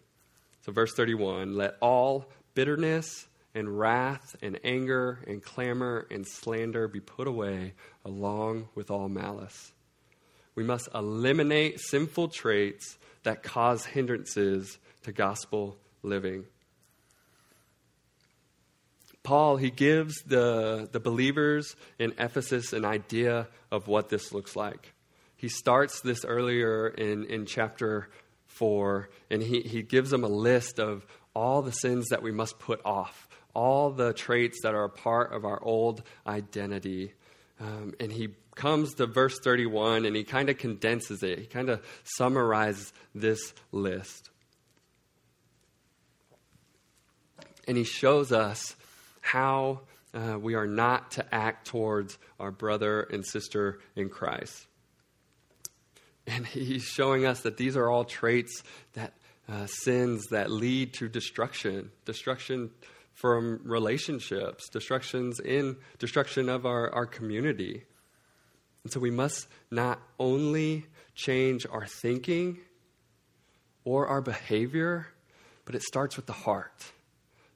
So, 0.63 0.73
verse 0.73 0.93
31 0.95 1.57
let 1.57 1.77
all 1.81 2.29
bitterness 2.55 3.27
and 3.55 3.79
wrath 3.79 4.35
and 4.43 4.59
anger 4.65 5.21
and 5.27 5.43
clamor 5.43 6.07
and 6.11 6.27
slander 6.27 6.89
be 6.89 7.01
put 7.01 7.29
away 7.29 7.75
along 8.05 8.69
with 8.75 8.91
all 8.91 9.09
malice. 9.09 9.73
We 10.55 10.65
must 10.65 10.89
eliminate 10.95 11.81
sinful 11.81 12.29
traits 12.29 12.99
that 13.23 13.43
cause 13.43 13.85
hindrances 13.85 14.79
to 15.05 15.13
gospel 15.13 15.77
living. 16.03 16.45
Paul, 19.23 19.57
he 19.57 19.71
gives 19.71 20.23
the, 20.27 20.89
the 20.91 20.99
believers 20.99 21.77
in 21.99 22.13
Ephesus 22.19 22.73
an 22.73 22.85
idea 22.85 23.49
of 23.71 23.87
what 23.87 24.09
this 24.09 24.33
looks 24.33 24.57
like. 24.57 24.93
He 25.37 25.49
starts 25.49 26.01
this 26.01 26.25
earlier 26.25 26.89
in, 26.89 27.25
in 27.27 27.47
chapter 27.47 28.09
4, 28.47 29.09
and 29.31 29.43
he, 29.43 29.61
he 29.61 29.83
gives 29.83 30.11
them 30.11 30.25
a 30.25 30.29
list 30.29 30.79
of 30.79 31.07
all 31.35 31.63
the 31.63 31.73
sins 31.73 32.09
that 32.09 32.23
we 32.23 32.33
must 32.33 32.59
put 32.59 32.81
off, 32.85 33.29
all 33.55 33.91
the 33.91 34.13
traits 34.13 34.61
that 34.63 34.75
are 34.75 34.85
a 34.85 34.91
part 34.91 35.33
of 35.33 35.45
our 35.45 35.63
old 35.63 36.03
identity. 36.27 37.15
Um, 37.61 37.95
and 38.01 38.13
he 38.13 38.31
comes 38.55 38.95
to 38.95 39.07
verse 39.07 39.39
31 39.39 40.05
and 40.05 40.15
he 40.15 40.25
kind 40.25 40.51
of 40.51 40.59
condenses 40.59 41.23
it, 41.23 41.39
he 41.39 41.47
kind 41.47 41.71
of 41.71 41.83
summarizes 42.05 42.93
this 43.15 43.55
list. 43.71 44.31
And 47.67 47.77
he 47.77 47.85
shows 47.85 48.33
us 48.33 48.77
how 49.23 49.81
uh, 50.13 50.39
we 50.39 50.55
are 50.55 50.67
not 50.67 51.13
to 51.13 51.35
act 51.35 51.69
towards 51.69 52.19
our 52.39 52.51
brother 52.51 53.01
and 53.01 53.25
sister 53.25 53.81
in 53.97 54.11
Christ. 54.11 54.67
And 56.27 56.47
he's 56.47 56.85
showing 56.85 57.25
us 57.25 57.41
that 57.41 57.57
these 57.57 57.77
are 57.77 57.89
all 57.89 58.05
traits 58.05 58.63
that 58.93 59.15
uh, 59.49 59.67
sins 59.67 60.27
that 60.31 60.51
lead 60.51 60.93
to 60.95 61.09
destruction, 61.09 61.91
destruction 62.05 62.71
from 63.15 63.61
relationships, 63.65 64.69
destructions 64.69 65.41
in 65.41 65.77
destruction 65.99 66.49
of 66.49 66.67
our, 66.67 66.91
our 66.95 67.07
community. 67.07 67.85
And 68.85 68.93
so 68.93 69.01
we 69.01 69.11
must 69.11 69.47
not 69.71 70.01
only 70.19 70.87
change 71.15 71.67
our 71.71 71.87
thinking 71.87 72.59
or 73.85 74.07
our 74.07 74.21
behavior, 74.21 75.09
but 75.65 75.75
it 75.75 75.83
starts 75.83 76.17
with 76.17 76.27
the 76.27 76.33
heart. 76.33 76.93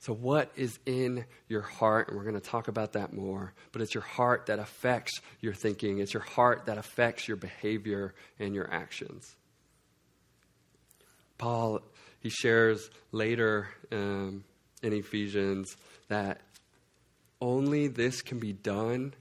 So, 0.06 0.12
what 0.12 0.52
is 0.54 0.78
in 0.86 1.24
your 1.48 1.62
heart? 1.62 2.06
And 2.06 2.16
we're 2.16 2.22
going 2.22 2.40
to 2.40 2.40
talk 2.40 2.68
about 2.68 2.92
that 2.92 3.12
more. 3.12 3.52
But 3.72 3.82
it's 3.82 3.92
your 3.92 4.04
heart 4.04 4.46
that 4.46 4.60
affects 4.60 5.20
your 5.40 5.52
thinking, 5.52 5.98
it's 5.98 6.14
your 6.14 6.22
heart 6.22 6.66
that 6.66 6.78
affects 6.78 7.26
your 7.26 7.36
behavior 7.36 8.14
and 8.38 8.54
your 8.54 8.72
actions. 8.72 9.34
Paul, 11.38 11.80
he 12.20 12.28
shares 12.28 12.88
later 13.10 13.66
um, 13.90 14.44
in 14.80 14.92
Ephesians 14.92 15.76
that 16.06 16.40
only 17.40 17.88
this 17.88 18.22
can 18.22 18.38
be 18.38 18.52
done, 18.52 19.12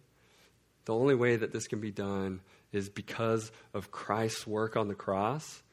the 0.85 0.93
only 0.93 1.15
way 1.15 1.35
that 1.35 1.51
this 1.51 1.65
can 1.65 1.79
be 1.79 1.89
done 1.89 2.41
is 2.71 2.89
because 2.89 3.51
of 3.73 3.89
Christ's 3.89 4.45
work 4.45 4.77
on 4.77 4.87
the 4.87 4.93
cross 4.93 5.63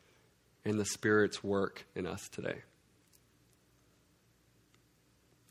and 0.65 0.81
the 0.81 0.87
Spirit's 0.87 1.45
work 1.45 1.85
in 1.95 2.07
us 2.07 2.31
today. 2.31 2.63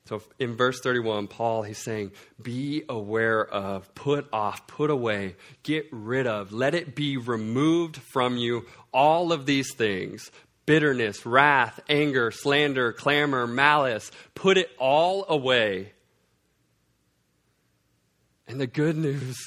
So 0.06 0.22
in 0.40 0.56
verse 0.56 0.80
31, 0.82 1.28
Paul, 1.28 1.62
he's 1.62 1.78
saying, 1.78 2.12
be 2.42 2.84
aware 2.90 3.46
of, 3.46 3.94
put 3.96 4.28
off, 4.34 4.68
put 4.68 4.90
away, 4.90 5.36
get 5.64 5.88
rid 5.92 6.28
of, 6.28 6.52
let 6.52 6.74
it 6.74 6.96
be 6.96 7.18
removed 7.18 7.98
from 8.12 8.36
you, 8.36 8.66
all 8.92 9.32
of 9.32 9.46
these 9.46 9.74
things 9.74 10.32
bitterness, 10.66 11.26
wrath, 11.26 11.80
anger, 11.90 12.32
slander, 12.32 12.94
clamor, 12.94 13.48
malice. 13.48 14.12
Put 14.36 14.58
it 14.58 14.70
all 14.78 15.26
away. 15.28 15.92
And 18.48 18.60
the 18.60 18.68
good 18.68 18.96
news 18.96 19.38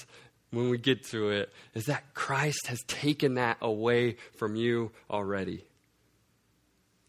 when 0.51 0.71
we 0.71 0.79
get 0.79 1.05
to 1.09 1.31
it 1.31 1.53
is 1.75 1.85
that 1.85 2.15
Christ 2.15 2.67
has 2.69 2.83
taken 2.87 3.35
that 3.35 3.59
away 3.61 4.17
from 4.37 4.57
you 4.57 4.93
already. 5.11 5.65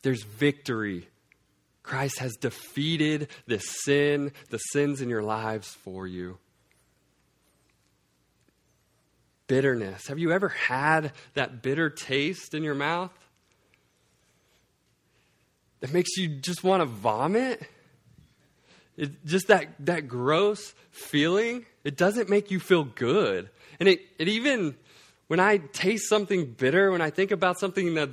There's 0.02 0.24
victory. 0.24 1.08
Christ 1.86 2.18
has 2.18 2.36
defeated 2.36 3.30
the 3.46 3.60
sin, 3.60 4.32
the 4.50 4.58
sins 4.58 5.02
in 5.02 5.10
your 5.10 5.22
lives 5.22 5.68
for 5.68 6.08
you. 6.08 6.40
Bitterness. 9.46 10.08
Have 10.08 10.18
you 10.18 10.32
ever 10.32 10.50
had 10.50 11.12
that 11.36 11.62
bitter 11.62 11.92
taste 11.92 12.56
in 12.56 12.64
your 12.64 12.74
mouth? 12.74 13.12
That 15.82 15.94
makes 15.94 16.18
you 16.18 16.28
just 16.28 16.64
want 16.64 16.82
to 16.82 16.86
vomit? 16.86 17.62
It, 18.98 19.24
just 19.24 19.50
that, 19.50 19.68
that 19.82 20.08
gross 20.08 20.74
feeling, 20.90 21.68
it 21.84 21.98
doesn't 21.98 22.30
make 22.30 22.50
you 22.50 22.60
feel 22.60 22.84
good. 22.84 23.50
And 23.80 23.88
it, 23.88 24.00
it 24.18 24.28
even, 24.28 24.76
when 25.28 25.40
I 25.40 25.58
taste 25.58 26.10
something 26.10 26.46
bitter, 26.46 26.90
when 26.90 27.02
I 27.02 27.12
think 27.12 27.30
about 27.30 27.60
something 27.60 27.94
that 27.94 28.10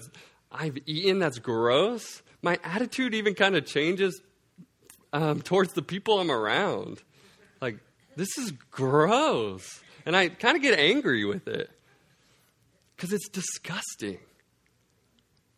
I've 0.50 0.76
eaten 0.84 1.20
that's 1.20 1.38
gross, 1.38 2.20
my 2.42 2.58
attitude 2.64 3.14
even 3.14 3.34
kind 3.34 3.56
of 3.56 3.64
changes 3.64 4.20
um, 5.12 5.40
towards 5.40 5.72
the 5.74 5.82
people 5.82 6.18
I'm 6.18 6.30
around. 6.30 7.02
Like, 7.60 7.78
this 8.16 8.36
is 8.36 8.52
gross. 8.70 9.80
And 10.04 10.16
I 10.16 10.28
kind 10.28 10.56
of 10.56 10.62
get 10.62 10.78
angry 10.78 11.24
with 11.24 11.46
it 11.46 11.70
because 12.96 13.12
it's 13.12 13.28
disgusting. 13.28 14.18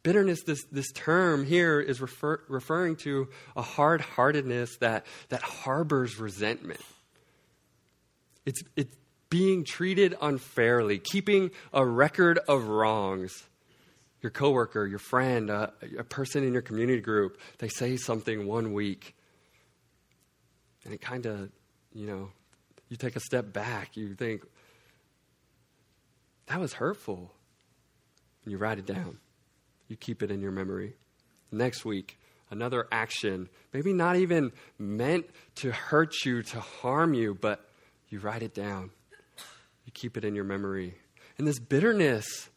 Bitterness, 0.02 0.42
this, 0.42 0.62
this 0.70 0.92
term 0.92 1.46
here 1.46 1.80
is 1.80 2.00
refer, 2.02 2.40
referring 2.48 2.96
to 2.96 3.28
a 3.56 3.62
hard 3.62 4.02
heartedness 4.02 4.76
that, 4.78 5.06
that 5.30 5.40
harbors 5.40 6.18
resentment. 6.18 6.80
It's, 8.44 8.62
it's 8.76 8.94
being 9.30 9.64
treated 9.64 10.14
unfairly, 10.20 10.98
keeping 10.98 11.50
a 11.72 11.86
record 11.86 12.38
of 12.46 12.66
wrongs. 12.66 13.44
Your 14.24 14.30
coworker, 14.30 14.86
your 14.86 14.98
friend, 14.98 15.50
a 15.50 15.70
person 16.08 16.44
in 16.44 16.54
your 16.54 16.62
community 16.62 17.02
group, 17.02 17.38
they 17.58 17.68
say 17.68 17.98
something 17.98 18.46
one 18.46 18.72
week, 18.72 19.14
and 20.82 20.94
it 20.94 21.02
kind 21.02 21.26
of, 21.26 21.50
you 21.92 22.06
know, 22.06 22.30
you 22.88 22.96
take 22.96 23.16
a 23.16 23.20
step 23.20 23.52
back, 23.52 23.98
you 23.98 24.14
think, 24.14 24.40
that 26.46 26.58
was 26.58 26.72
hurtful. 26.72 27.32
And 28.44 28.52
you 28.52 28.56
write 28.56 28.78
it 28.78 28.86
down 28.86 29.18
you 29.88 29.96
keep 29.96 30.22
it 30.22 30.30
in 30.30 30.40
your 30.40 30.50
memory. 30.50 30.94
Next 31.52 31.84
week, 31.84 32.18
another 32.50 32.88
action, 32.90 33.48
maybe 33.72 33.92
not 33.92 34.16
even 34.16 34.52
meant 34.78 35.26
to 35.56 35.70
hurt 35.70 36.24
you, 36.24 36.42
to 36.42 36.60
harm 36.60 37.14
you, 37.14 37.34
but 37.34 37.68
you 38.08 38.18
write 38.18 38.42
it 38.42 38.54
down. 38.54 38.90
You 39.84 39.92
keep 39.92 40.16
it 40.16 40.24
in 40.24 40.34
your 40.34 40.44
memory. 40.44 40.94
And 41.36 41.46
this 41.46 41.58
bitterness, 41.58 42.48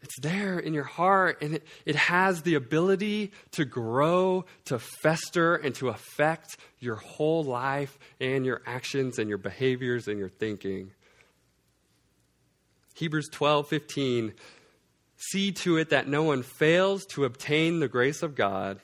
it's 0.00 0.18
there 0.20 0.58
in 0.58 0.74
your 0.74 0.84
heart, 0.84 1.42
and 1.42 1.54
it, 1.56 1.66
it 1.84 1.96
has 1.96 2.42
the 2.42 2.54
ability 2.54 3.32
to 3.52 3.64
grow, 3.64 4.44
to 4.66 4.78
fester, 4.78 5.56
and 5.56 5.74
to 5.76 5.88
affect 5.88 6.56
your 6.78 6.94
whole 6.94 7.42
life 7.42 7.98
and 8.20 8.46
your 8.46 8.62
actions 8.64 9.18
and 9.18 9.28
your 9.28 9.38
behaviors 9.38 10.06
and 10.06 10.18
your 10.18 10.28
thinking. 10.28 10.92
Hebrews 12.94 13.28
12 13.32 13.68
15 13.68 14.34
See 15.20 15.50
to 15.50 15.78
it 15.78 15.90
that 15.90 16.06
no 16.06 16.22
one 16.22 16.44
fails 16.44 17.04
to 17.06 17.24
obtain 17.24 17.80
the 17.80 17.88
grace 17.88 18.22
of 18.22 18.36
God, 18.36 18.78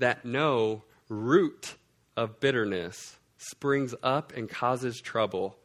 that 0.00 0.24
no 0.24 0.82
root 1.08 1.76
of 2.16 2.40
bitterness 2.40 3.16
springs 3.36 3.94
up 4.02 4.32
and 4.36 4.48
causes 4.48 5.00
trouble, 5.00 5.56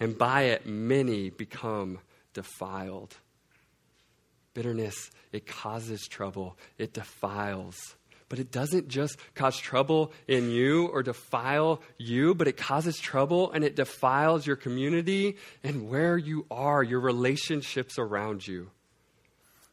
and 0.00 0.18
by 0.18 0.42
it 0.42 0.66
many 0.66 1.30
become 1.30 2.00
defiled. 2.32 3.16
Bitterness, 4.54 5.10
it 5.32 5.46
causes 5.46 6.06
trouble, 6.08 6.56
it 6.78 6.92
defiles. 6.92 7.96
But 8.28 8.38
it 8.38 8.50
doesn't 8.50 8.88
just 8.88 9.18
cause 9.34 9.58
trouble 9.58 10.12
in 10.26 10.50
you 10.50 10.86
or 10.86 11.02
defile 11.02 11.82
you, 11.98 12.34
but 12.34 12.48
it 12.48 12.56
causes 12.56 12.98
trouble 12.98 13.52
and 13.52 13.62
it 13.62 13.76
defiles 13.76 14.46
your 14.46 14.56
community 14.56 15.36
and 15.62 15.88
where 15.88 16.16
you 16.16 16.46
are, 16.50 16.82
your 16.82 17.00
relationships 17.00 17.98
around 17.98 18.46
you. 18.46 18.70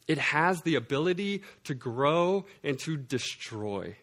It 0.07 0.17
has 0.17 0.61
the 0.61 0.75
ability 0.75 1.43
to 1.63 1.73
grow 1.73 2.45
and 2.63 2.77
to 2.79 2.97
destroy. 2.97 3.95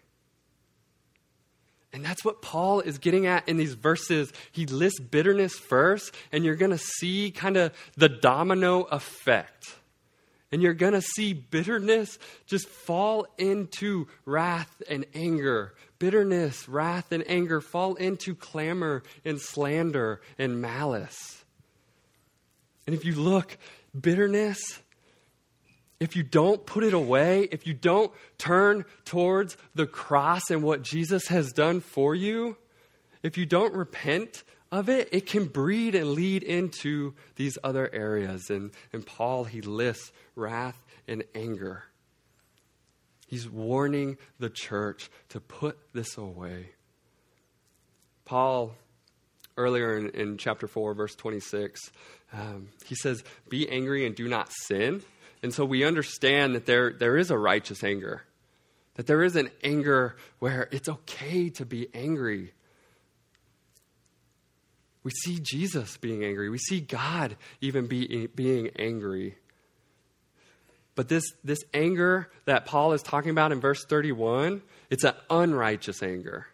And 1.92 2.04
that's 2.04 2.24
what 2.24 2.42
Paul 2.42 2.80
is 2.80 2.98
getting 2.98 3.26
at 3.26 3.48
in 3.48 3.56
these 3.56 3.74
verses. 3.74 4.32
He 4.52 4.66
lists 4.66 5.00
bitterness 5.00 5.54
first, 5.54 6.14
and 6.32 6.44
you're 6.44 6.56
going 6.56 6.70
to 6.70 6.78
see 6.78 7.30
kind 7.30 7.56
of 7.56 7.72
the 7.96 8.08
domino 8.08 8.82
effect. 8.84 9.74
And 10.50 10.62
you're 10.62 10.74
going 10.74 10.94
to 10.94 11.02
see 11.02 11.34
bitterness 11.34 12.18
just 12.46 12.68
fall 12.68 13.26
into 13.36 14.08
wrath 14.24 14.82
and 14.88 15.04
anger. 15.14 15.74
Bitterness, 15.98 16.68
wrath, 16.68 17.12
and 17.12 17.22
anger 17.28 17.60
fall 17.60 17.96
into 17.96 18.34
clamor 18.34 19.02
and 19.24 19.40
slander 19.40 20.22
and 20.38 20.62
malice. 20.62 21.44
And 22.86 22.94
if 22.94 23.04
you 23.04 23.14
look, 23.14 23.58
bitterness 23.98 24.80
if 26.00 26.14
you 26.14 26.22
don't 26.22 26.64
put 26.64 26.84
it 26.84 26.94
away, 26.94 27.48
if 27.50 27.66
you 27.66 27.74
don't 27.74 28.12
turn 28.38 28.84
towards 29.04 29.56
the 29.74 29.86
cross 29.86 30.50
and 30.50 30.62
what 30.62 30.82
Jesus 30.82 31.26
has 31.28 31.52
done 31.52 31.80
for 31.80 32.14
you, 32.14 32.56
if 33.22 33.36
you 33.36 33.46
don't 33.46 33.74
repent 33.74 34.44
of 34.70 34.88
it, 34.88 35.08
it 35.12 35.26
can 35.26 35.46
breed 35.46 35.94
and 35.94 36.10
lead 36.10 36.42
into 36.42 37.14
these 37.36 37.56
other 37.64 37.88
areas. 37.92 38.50
And, 38.50 38.70
and 38.92 39.04
Paul, 39.04 39.44
he 39.44 39.60
lists 39.60 40.12
wrath 40.34 40.80
and 41.06 41.24
anger. 41.34 41.84
He's 43.26 43.48
warning 43.48 44.16
the 44.38 44.50
church 44.50 45.10
to 45.30 45.40
put 45.40 45.78
this 45.92 46.16
away. 46.16 46.70
Paul, 48.24 48.74
earlier 49.56 49.96
in, 49.96 50.10
in 50.10 50.38
chapter 50.38 50.66
4, 50.66 50.94
verse 50.94 51.14
26, 51.14 51.80
um, 52.32 52.68
he 52.86 52.94
says, 52.94 53.24
Be 53.48 53.68
angry 53.68 54.06
and 54.06 54.14
do 54.14 54.28
not 54.28 54.50
sin. 54.66 55.02
And 55.42 55.54
so 55.54 55.64
we 55.64 55.84
understand 55.84 56.54
that 56.54 56.66
there, 56.66 56.92
there 56.92 57.16
is 57.16 57.30
a 57.30 57.38
righteous 57.38 57.84
anger, 57.84 58.22
that 58.94 59.06
there 59.06 59.22
is 59.22 59.36
an 59.36 59.50
anger 59.62 60.16
where 60.38 60.68
it's 60.72 60.88
okay 60.88 61.50
to 61.50 61.64
be 61.64 61.88
angry. 61.94 62.52
We 65.04 65.10
see 65.10 65.38
Jesus 65.40 65.96
being 65.96 66.24
angry, 66.24 66.50
we 66.50 66.58
see 66.58 66.80
God 66.80 67.36
even 67.60 67.86
be, 67.86 68.26
being 68.34 68.70
angry. 68.76 69.36
But 70.94 71.08
this, 71.08 71.22
this 71.44 71.60
anger 71.72 72.28
that 72.46 72.66
Paul 72.66 72.92
is 72.92 73.02
talking 73.02 73.30
about 73.30 73.52
in 73.52 73.60
verse 73.60 73.84
31, 73.84 74.62
it's 74.90 75.04
an 75.04 75.14
unrighteous 75.30 76.02
anger. 76.02 76.48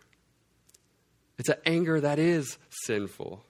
It's 1.39 1.49
an 1.49 1.57
anger 1.65 2.01
that 2.01 2.19
is 2.19 2.59
sinful. 2.85 3.43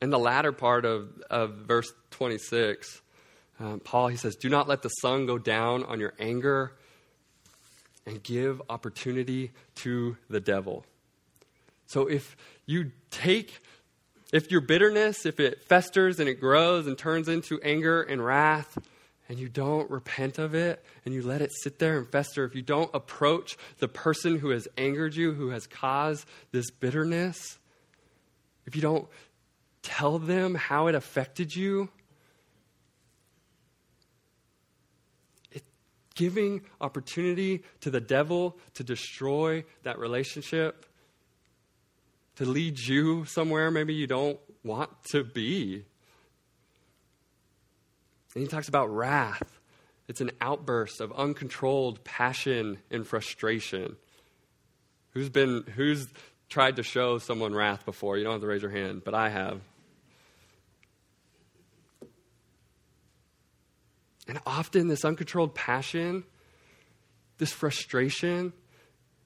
In 0.00 0.10
the 0.10 0.18
latter 0.20 0.52
part 0.52 0.84
of, 0.84 1.08
of 1.28 1.54
verse 1.66 1.92
26, 2.12 3.02
um, 3.60 3.80
Paul, 3.80 4.08
he 4.08 4.16
says, 4.16 4.36
Do 4.36 4.48
not 4.48 4.68
let 4.68 4.82
the 4.82 4.88
sun 4.88 5.26
go 5.26 5.38
down 5.38 5.82
on 5.82 5.98
your 5.98 6.14
anger 6.20 6.76
and 8.06 8.22
give 8.22 8.62
opportunity 8.70 9.50
to 9.76 10.16
the 10.30 10.40
devil. 10.40 10.86
So 11.88 12.06
if 12.06 12.36
you 12.66 12.92
take, 13.10 13.60
if 14.30 14.50
your 14.50 14.60
bitterness, 14.60 15.26
if 15.26 15.40
it 15.40 15.64
festers 15.64 16.20
and 16.20 16.28
it 16.28 16.34
grows 16.34 16.86
and 16.86 16.96
turns 16.96 17.28
into 17.28 17.60
anger 17.62 18.02
and 18.02 18.24
wrath, 18.24 18.78
and 19.28 19.38
you 19.38 19.48
don't 19.48 19.90
repent 19.90 20.38
of 20.38 20.54
it 20.54 20.84
and 21.04 21.14
you 21.14 21.22
let 21.22 21.42
it 21.42 21.50
sit 21.62 21.78
there 21.78 21.98
and 21.98 22.06
fester, 22.06 22.44
if 22.44 22.54
you 22.54 22.62
don't 22.62 22.90
approach 22.94 23.56
the 23.78 23.88
person 23.88 24.38
who 24.38 24.50
has 24.50 24.68
angered 24.76 25.16
you, 25.16 25.32
who 25.32 25.48
has 25.48 25.66
caused 25.66 26.26
this 26.52 26.70
bitterness, 26.70 27.58
if 28.66 28.76
you 28.76 28.82
don't 28.82 29.08
tell 29.82 30.18
them 30.18 30.54
how 30.54 30.88
it 30.88 30.94
affected 30.94 31.56
you, 31.56 31.88
it 35.50 35.64
giving 36.14 36.60
opportunity 36.82 37.62
to 37.80 37.90
the 37.90 38.00
devil 38.00 38.58
to 38.74 38.84
destroy 38.84 39.64
that 39.84 39.98
relationship, 39.98 40.84
to 42.38 42.44
lead 42.44 42.78
you 42.78 43.24
somewhere 43.24 43.68
maybe 43.68 43.92
you 43.92 44.06
don't 44.06 44.38
want 44.62 44.90
to 45.10 45.24
be. 45.24 45.84
And 48.34 48.42
he 48.42 48.46
talks 48.46 48.68
about 48.68 48.94
wrath. 48.94 49.58
It's 50.06 50.20
an 50.20 50.30
outburst 50.40 51.00
of 51.00 51.12
uncontrolled 51.12 52.04
passion 52.04 52.78
and 52.92 53.04
frustration. 53.04 53.96
Who's 55.10 55.28
been 55.28 55.64
who's 55.74 56.06
tried 56.48 56.76
to 56.76 56.84
show 56.84 57.18
someone 57.18 57.56
wrath 57.56 57.84
before? 57.84 58.16
You 58.16 58.22
don't 58.22 58.34
have 58.34 58.42
to 58.42 58.46
raise 58.46 58.62
your 58.62 58.70
hand, 58.70 59.02
but 59.04 59.14
I 59.14 59.30
have. 59.30 59.60
And 64.28 64.38
often, 64.46 64.86
this 64.86 65.04
uncontrolled 65.04 65.56
passion, 65.56 66.22
this 67.38 67.50
frustration, 67.50 68.52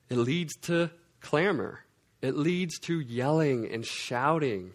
it 0.08 0.16
leads 0.16 0.56
to 0.62 0.90
clamor. 1.20 1.80
It 2.22 2.36
leads 2.36 2.78
to 2.80 3.00
yelling 3.00 3.68
and 3.70 3.84
shouting 3.84 4.72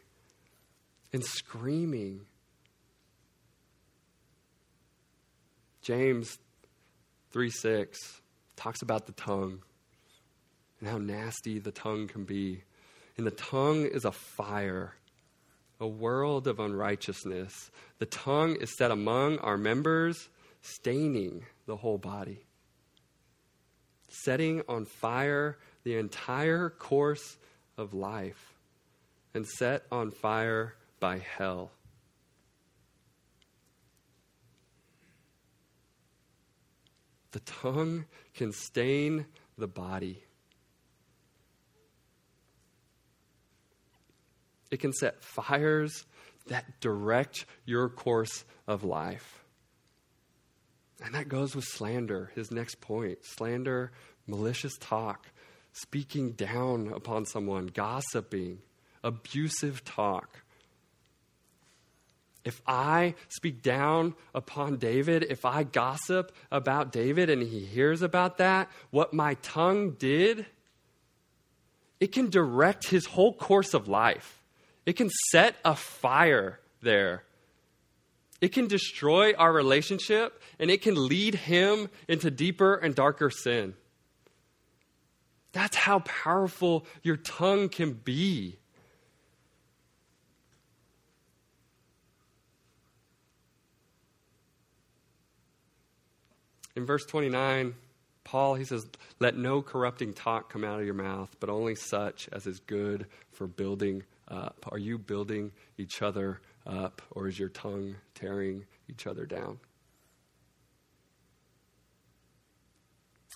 and 1.11 1.23
screaming. 1.23 2.27
James 5.81 6.37
3 7.31 7.49
6 7.49 8.21
talks 8.55 8.81
about 8.81 9.07
the 9.07 9.13
tongue 9.13 9.63
and 10.79 10.89
how 10.89 10.97
nasty 10.97 11.57
the 11.57 11.71
tongue 11.71 12.07
can 12.07 12.25
be. 12.25 12.63
And 13.17 13.25
the 13.25 13.31
tongue 13.31 13.85
is 13.85 14.05
a 14.05 14.11
fire 14.11 14.93
a 15.79 15.87
world 15.87 16.47
of 16.47 16.59
unrighteousness. 16.59 17.71
The 17.99 18.05
tongue 18.05 18.55
is 18.55 18.75
set 18.77 18.91
among 18.91 19.37
our 19.39 19.57
members, 19.57 20.29
staining 20.61 21.45
the 21.65 21.75
whole 21.75 21.97
body, 21.97 22.45
setting 24.09 24.63
on 24.67 24.85
fire 24.85 25.57
the 25.87 25.95
entire 25.95 26.69
course 26.69 27.37
of 27.77 27.93
life, 27.93 28.53
and 29.33 29.47
set 29.47 29.83
on 29.89 30.11
fire 30.11 30.75
by 30.99 31.17
hell. 31.19 31.71
The 37.31 37.39
tongue 37.39 38.03
can 38.33 38.51
stain 38.51 39.27
the 39.57 39.69
body. 39.69 40.21
It 44.69 44.81
can 44.81 44.91
set 44.91 45.23
fires 45.23 46.05
that 46.47 46.81
direct 46.81 47.45
your 47.63 47.87
course 47.87 48.43
of 48.67 48.83
life. 48.83 49.45
And 51.01 51.15
that 51.15 51.29
goes 51.29 51.55
with 51.55 51.63
slander, 51.63 52.33
his 52.35 52.51
next 52.51 52.81
point. 52.81 53.19
Slander, 53.23 53.93
malicious 54.27 54.75
talk, 54.81 55.27
speaking 55.81 56.31
down 56.31 56.91
upon 56.93 57.25
someone, 57.25 57.67
gossiping, 57.67 58.59
abusive 59.03 59.83
talk. 59.85 60.41
If 62.43 62.61
I 62.65 63.15
speak 63.27 63.61
down 63.61 64.15
upon 64.33 64.77
David, 64.77 65.25
if 65.29 65.43
I 65.45 65.63
gossip 65.63 66.31
about 66.51 66.91
David 66.91 67.29
and 67.29 67.43
he 67.43 67.59
hears 67.59 68.01
about 68.01 68.37
that, 68.37 68.69
what 68.89 69.13
my 69.13 69.35
tongue 69.35 69.91
did, 69.99 70.45
it 71.99 72.11
can 72.11 72.29
direct 72.29 72.87
his 72.87 73.05
whole 73.05 73.33
course 73.33 73.73
of 73.73 73.87
life. 73.87 74.41
It 74.85 74.93
can 74.93 75.09
set 75.31 75.57
a 75.65 75.75
fire 75.75 76.59
there. 76.81 77.23
It 78.39 78.49
can 78.49 78.67
destroy 78.67 79.33
our 79.33 79.51
relationship 79.51 80.41
and 80.57 80.71
it 80.71 80.81
can 80.81 81.07
lead 81.07 81.35
him 81.35 81.89
into 82.07 82.31
deeper 82.31 82.75
and 82.75 82.95
darker 82.95 83.29
sin. 83.29 83.73
That's 85.57 85.75
how 85.75 86.01
powerful 86.01 86.85
your 87.01 87.17
tongue 87.17 87.69
can 87.69 87.93
be. 87.93 88.59
In 96.75 96.85
verse 96.85 97.07
29, 97.07 97.73
Paul, 98.23 98.53
he 98.53 98.65
says, 98.65 98.85
Let 99.19 99.35
no 99.35 99.63
corrupting 99.63 100.13
talk 100.13 100.53
come 100.53 100.63
out 100.63 100.79
of 100.79 100.85
your 100.85 100.93
mouth, 100.93 101.35
but 101.39 101.49
only 101.49 101.73
such 101.73 102.29
as 102.31 102.45
is 102.45 102.59
good 102.59 103.07
for 103.31 103.47
building 103.47 104.03
up? 104.27 104.63
Are 104.71 104.77
you 104.77 104.99
building 104.99 105.51
each 105.79 106.03
other 106.03 106.39
up, 106.67 107.01
or 107.09 107.27
is 107.27 107.39
your 107.39 107.49
tongue 107.49 107.95
tearing 108.13 108.63
each 108.87 109.07
other 109.07 109.25
down? 109.25 109.57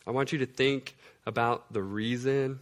I 0.06 0.12
want 0.12 0.32
you 0.32 0.40
to 0.40 0.46
think 0.46 0.96
about 1.26 1.72
the 1.72 1.84
reason, 1.84 2.60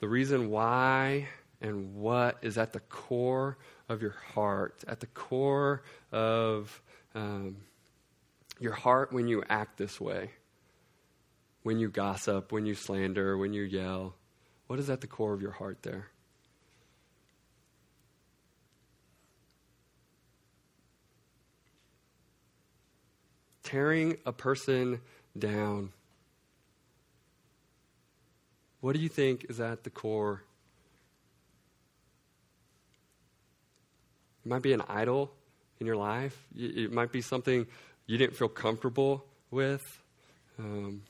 the 0.00 0.08
reason 0.08 0.50
why 0.50 1.28
and 1.60 1.94
what 1.94 2.38
is 2.42 2.58
at 2.58 2.72
the 2.72 2.80
core 2.80 3.58
of 3.88 4.02
your 4.02 4.16
heart, 4.34 4.82
at 4.88 5.00
the 5.00 5.06
core 5.06 5.82
of 6.10 6.82
um, 7.14 7.56
your 8.58 8.72
heart 8.72 9.12
when 9.12 9.28
you 9.28 9.42
act 9.48 9.76
this 9.76 10.00
way, 10.00 10.30
when 11.62 11.78
you 11.78 11.88
gossip, 11.88 12.52
when 12.52 12.66
you 12.66 12.74
slander, 12.74 13.36
when 13.36 13.52
you 13.52 13.62
yell. 13.62 14.14
What 14.66 14.78
is 14.78 14.88
at 14.88 15.02
the 15.02 15.06
core 15.06 15.34
of 15.34 15.42
your 15.42 15.50
heart 15.50 15.82
there? 15.82 16.08
Tearing 23.72 24.18
a 24.26 24.32
person 24.32 25.00
down. 25.38 25.94
What 28.82 28.94
do 28.94 29.00
you 29.00 29.08
think 29.08 29.46
is 29.48 29.60
at 29.60 29.82
the 29.82 29.88
core? 29.88 30.42
It 34.44 34.48
might 34.50 34.60
be 34.60 34.74
an 34.74 34.82
idol 34.90 35.32
in 35.80 35.86
your 35.86 35.96
life. 35.96 36.38
It 36.54 36.92
might 36.92 37.12
be 37.12 37.22
something 37.22 37.66
you 38.04 38.18
didn't 38.18 38.36
feel 38.36 38.50
comfortable 38.50 39.24
with. 39.50 40.02
Um, 40.58 41.04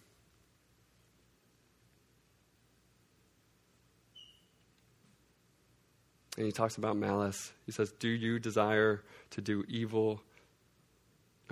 And 6.36 6.46
he 6.46 6.52
talks 6.52 6.76
about 6.78 6.96
malice. 6.96 7.52
He 7.66 7.72
says, 7.72 7.92
Do 7.92 8.08
you 8.08 8.38
desire 8.38 9.02
to 9.32 9.40
do 9.42 9.64
evil? 9.68 10.22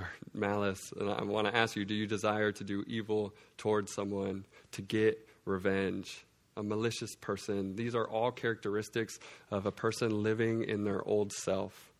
Or 0.01 0.09
malice. 0.33 0.93
And 0.99 1.11
I 1.11 1.23
want 1.25 1.47
to 1.47 1.57
ask 1.57 1.77
you, 1.77 1.85
do 1.85 1.95
you 1.95 2.07
desire 2.07 2.53
to 2.53 2.65
do 2.65 2.85
evil 2.87 3.35
towards 3.57 3.93
someone 3.93 4.47
to 4.73 4.83
get 4.83 5.29
revenge? 5.45 6.25
A 6.57 6.63
malicious 6.63 7.15
person. 7.17 7.77
These 7.77 7.95
are 7.95 8.09
all 8.09 8.33
characteristics 8.33 9.19
of 9.51 9.67
a 9.67 9.73
person 9.73 10.23
living 10.23 10.65
in 10.65 10.85
their 10.85 11.07
old 11.07 11.33
self, 11.33 11.93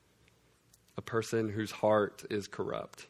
a 0.97 1.03
person 1.03 1.49
whose 1.49 1.71
heart 1.71 2.25
is 2.31 2.47
corrupt 2.47 3.07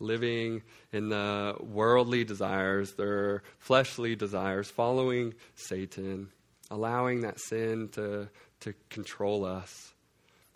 living 0.00 0.62
in 0.92 1.08
the 1.08 1.56
worldly 1.60 2.24
desires, 2.24 2.94
their 2.94 3.42
fleshly 3.58 4.16
desires, 4.16 4.70
following 4.70 5.34
Satan, 5.54 6.28
allowing 6.70 7.20
that 7.20 7.40
sin 7.40 7.88
to, 7.92 8.28
to 8.60 8.74
control 8.90 9.44
us. 9.44 9.93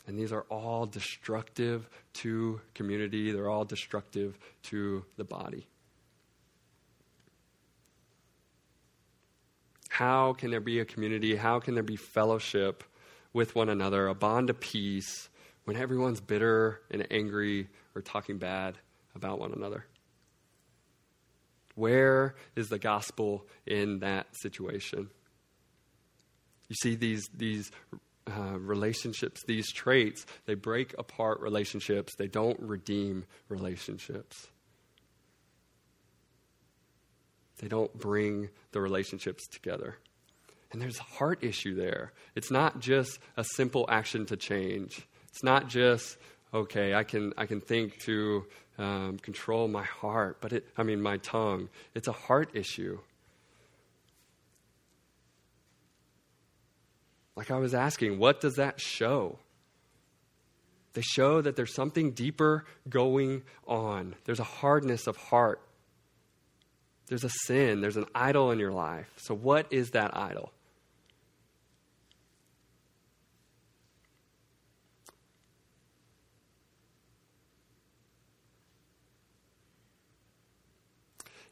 And 0.09 0.19
these 0.19 0.33
are 0.33 0.47
all 0.49 0.87
destructive 0.87 1.87
to 2.15 2.63
community, 2.73 3.31
they're 3.31 3.51
all 3.51 3.67
destructive 3.67 4.39
to 4.65 5.05
the 5.19 5.25
body. 5.25 5.67
How 9.91 10.33
can 10.33 10.51
there 10.51 10.61
be 10.61 10.81
a 10.81 10.87
community? 10.87 11.37
How 11.37 11.61
can 11.61 11.75
there 11.75 11.83
be 11.83 11.97
fellowship 11.97 12.85
with 13.35 13.55
one 13.55 13.69
another, 13.69 14.09
a 14.09 14.15
bond 14.15 14.49
of 14.49 14.59
peace, 14.59 15.29
when 15.65 15.77
everyone's 15.77 16.23
bitter 16.23 16.81
and 16.91 17.07
angry 17.11 17.69
or 17.95 18.01
talking 18.01 18.39
bad 18.39 18.79
about 19.15 19.39
one 19.39 19.53
another? 19.53 19.85
Where 21.75 22.35
is 22.57 22.71
the 22.71 22.79
gospel 22.79 23.45
in 23.67 23.99
that 23.99 24.29
situation? 24.41 25.11
You 26.69 26.77
see, 26.77 26.95
these, 26.95 27.29
these 27.35 27.71
uh, 28.29 28.59
relationships, 28.59 29.43
these 29.47 29.73
traits, 29.73 30.27
they 30.47 30.55
break 30.55 30.95
apart 30.99 31.41
relationships, 31.41 32.15
they 32.17 32.27
don't 32.27 32.61
redeem 32.61 33.25
relationships. 33.49 34.49
They 37.59 37.69
don't 37.69 37.93
bring 37.99 38.51
the 38.73 38.81
relationships 38.81 39.47
together. 39.49 39.97
And 40.71 40.81
there's 40.81 40.99
a 40.99 41.05
heart 41.05 41.43
issue 41.43 41.75
there. 41.75 42.13
It's 42.35 42.51
not 42.51 42.79
just 42.79 43.19
a 43.37 43.45
simple 43.45 43.87
action 43.89 44.27
to 44.27 44.37
change. 44.37 45.07
It's 45.29 45.43
not 45.43 45.69
just, 45.69 46.19
okay, 46.53 46.95
I 46.95 47.05
can, 47.05 47.33
I 47.37 47.47
can 47.47 47.61
think 47.61 47.99
to 48.05 48.45
um, 48.79 49.19
control 49.19 49.67
my 49.67 49.85
heart, 49.85 50.39
but 50.41 50.53
it, 50.53 50.69
I 50.77 50.83
mean, 50.83 51.01
my 51.01 51.17
tongue. 51.19 51.69
It's 51.95 52.07
a 52.07 52.13
heart 52.13 52.51
issue. 52.55 52.99
Like 57.39 57.53
I 57.53 57.59
was 57.59 57.73
asking, 57.73 58.19
what 58.19 58.41
does 58.41 58.57
that 58.57 58.81
show? 58.81 59.39
They 60.95 61.03
show 61.03 61.41
that 61.41 61.55
there's 61.55 61.73
something 61.73 62.11
deeper 62.11 62.65
going 62.89 63.45
on. 63.65 64.17
There's 64.25 64.41
a 64.41 64.45
hardness 64.45 65.07
of 65.07 65.17
heart. 65.17 65.61
There's 67.07 67.23
a 67.23 67.31
sin. 67.31 67.81
There's 67.81 67.97
an 67.97 68.07
idol 68.13 68.51
in 68.51 68.59
your 68.59 68.73
life. 68.73 69.07
So, 69.19 69.37
what 69.37 69.73
is 69.73 69.93
that 69.93 70.17
idol? 70.17 70.51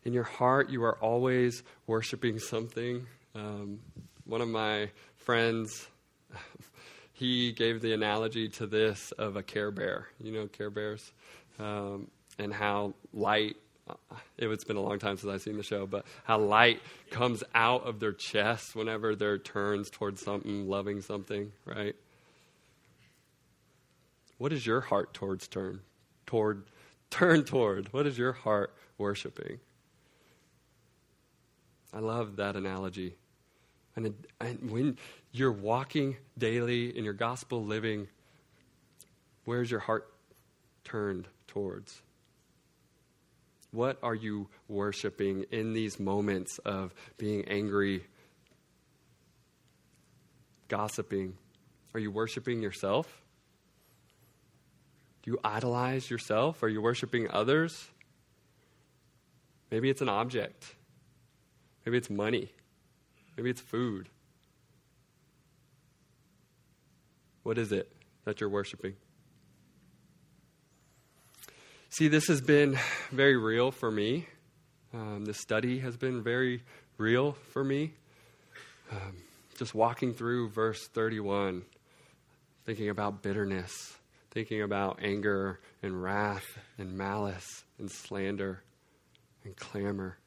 In 0.03 0.13
your 0.13 0.25
heart, 0.25 0.69
you 0.69 0.83
are 0.83 0.99
always 0.99 1.63
worshiping 1.87 2.41
something. 2.41 3.07
Um, 3.37 3.79
one 4.25 4.41
of 4.41 4.49
my 4.49 4.91
friends, 5.27 5.89
he 7.13 7.51
gave 7.51 7.83
the 7.83 7.93
analogy 7.93 8.49
to 8.49 8.67
this 8.67 9.11
of 9.19 9.35
a 9.35 9.43
Care 9.43 9.73
Bear. 9.73 10.07
You 10.21 10.33
know 10.33 10.47
Care 10.47 10.71
Bears? 10.71 11.13
Um, 11.59 12.07
and 12.39 12.55
how 12.55 12.95
light, 13.13 13.57
uh, 13.91 13.95
it's 14.39 14.63
been 14.63 14.77
a 14.77 14.81
long 14.81 15.01
time 15.01 15.17
since 15.17 15.31
I've 15.33 15.43
seen 15.43 15.57
the 15.57 15.65
show, 15.65 15.85
but 15.85 16.07
how 16.23 16.39
light 16.39 16.81
comes 17.11 17.43
out 17.57 17.85
of 17.87 17.99
their 17.99 18.13
chest 18.13 18.77
whenever 18.77 19.17
they're 19.17 19.37
turns 19.37 19.91
towards 19.91 20.23
something, 20.23 20.69
loving 20.69 21.01
something, 21.01 21.51
right? 21.65 21.97
What 24.39 24.53
is 24.53 24.65
your 24.65 24.81
heart 24.81 25.13
towards 25.13 25.49
turn? 25.49 25.81
Toward, 26.27 26.67
turn 27.11 27.43
toward. 27.43 27.93
What 27.93 28.07
is 28.07 28.17
your 28.17 28.33
heart 28.33 28.73
worshiping? 28.97 29.59
I 31.93 31.99
love 31.99 32.37
that 32.37 32.55
analogy. 32.55 33.17
And, 33.97 34.15
and 34.41 34.71
when 34.71 34.99
you're 35.33 35.53
walking 35.53 36.17
daily 36.37 36.97
in 36.97 37.05
your 37.05 37.15
gospel 37.15 37.65
living, 37.65 38.09
where's 39.47 39.71
your 39.71 39.81
heart 39.81 40.13
turned 40.85 41.27
towards? 41.49 42.03
What 43.73 43.99
are 44.03 44.15
you 44.15 44.49
worshiping 44.69 45.47
in 45.51 45.73
these 45.73 45.99
moments 45.99 46.59
of 46.59 46.95
being 47.17 47.47
angry, 47.49 48.05
gossiping? 50.69 51.35
Are 51.95 52.01
you 52.01 52.11
worshiping 52.11 52.63
yourself? 52.63 53.23
Do 55.23 55.31
you 55.31 55.39
idolize 55.43 56.11
yourself? 56.11 56.63
Are 56.63 56.69
you 56.69 56.81
worshiping 56.81 57.29
others? 57.31 57.91
Maybe 59.71 59.91
it's 59.91 60.01
an 60.03 60.09
object. 60.09 60.77
Maybe 61.85 61.99
it's 61.99 62.11
money. 62.11 62.53
Maybe 63.37 63.51
it's 63.51 63.61
food. 63.61 64.09
What 67.43 67.59
is 67.59 67.71
it 67.71 67.93
that 68.25 68.41
you're 68.41 68.51
worshiping? 68.51 68.95
See, 71.91 72.09
this 72.09 72.27
has 72.27 72.41
been 72.41 72.79
very 73.11 73.37
real 73.37 73.71
for 73.71 73.91
me. 73.91 74.27
Um, 74.93 75.25
this 75.25 75.39
study 75.39 75.79
has 75.81 75.97
been 75.97 76.23
very 76.23 76.63
real 76.99 77.33
for 77.53 77.63
me. 77.63 77.93
Um, 78.91 79.17
just 79.59 79.75
walking 79.75 80.13
through 80.13 80.51
verse 80.51 80.87
31, 80.89 81.63
thinking 82.65 82.89
about 82.89 83.23
bitterness, 83.23 83.97
thinking 84.31 84.63
about 84.63 84.99
anger 85.03 85.61
and 85.83 86.03
wrath 86.03 86.59
and 86.79 86.97
malice 86.97 87.65
and 87.79 87.91
slander 87.91 88.63
and 89.45 89.57
clamor. 89.57 90.19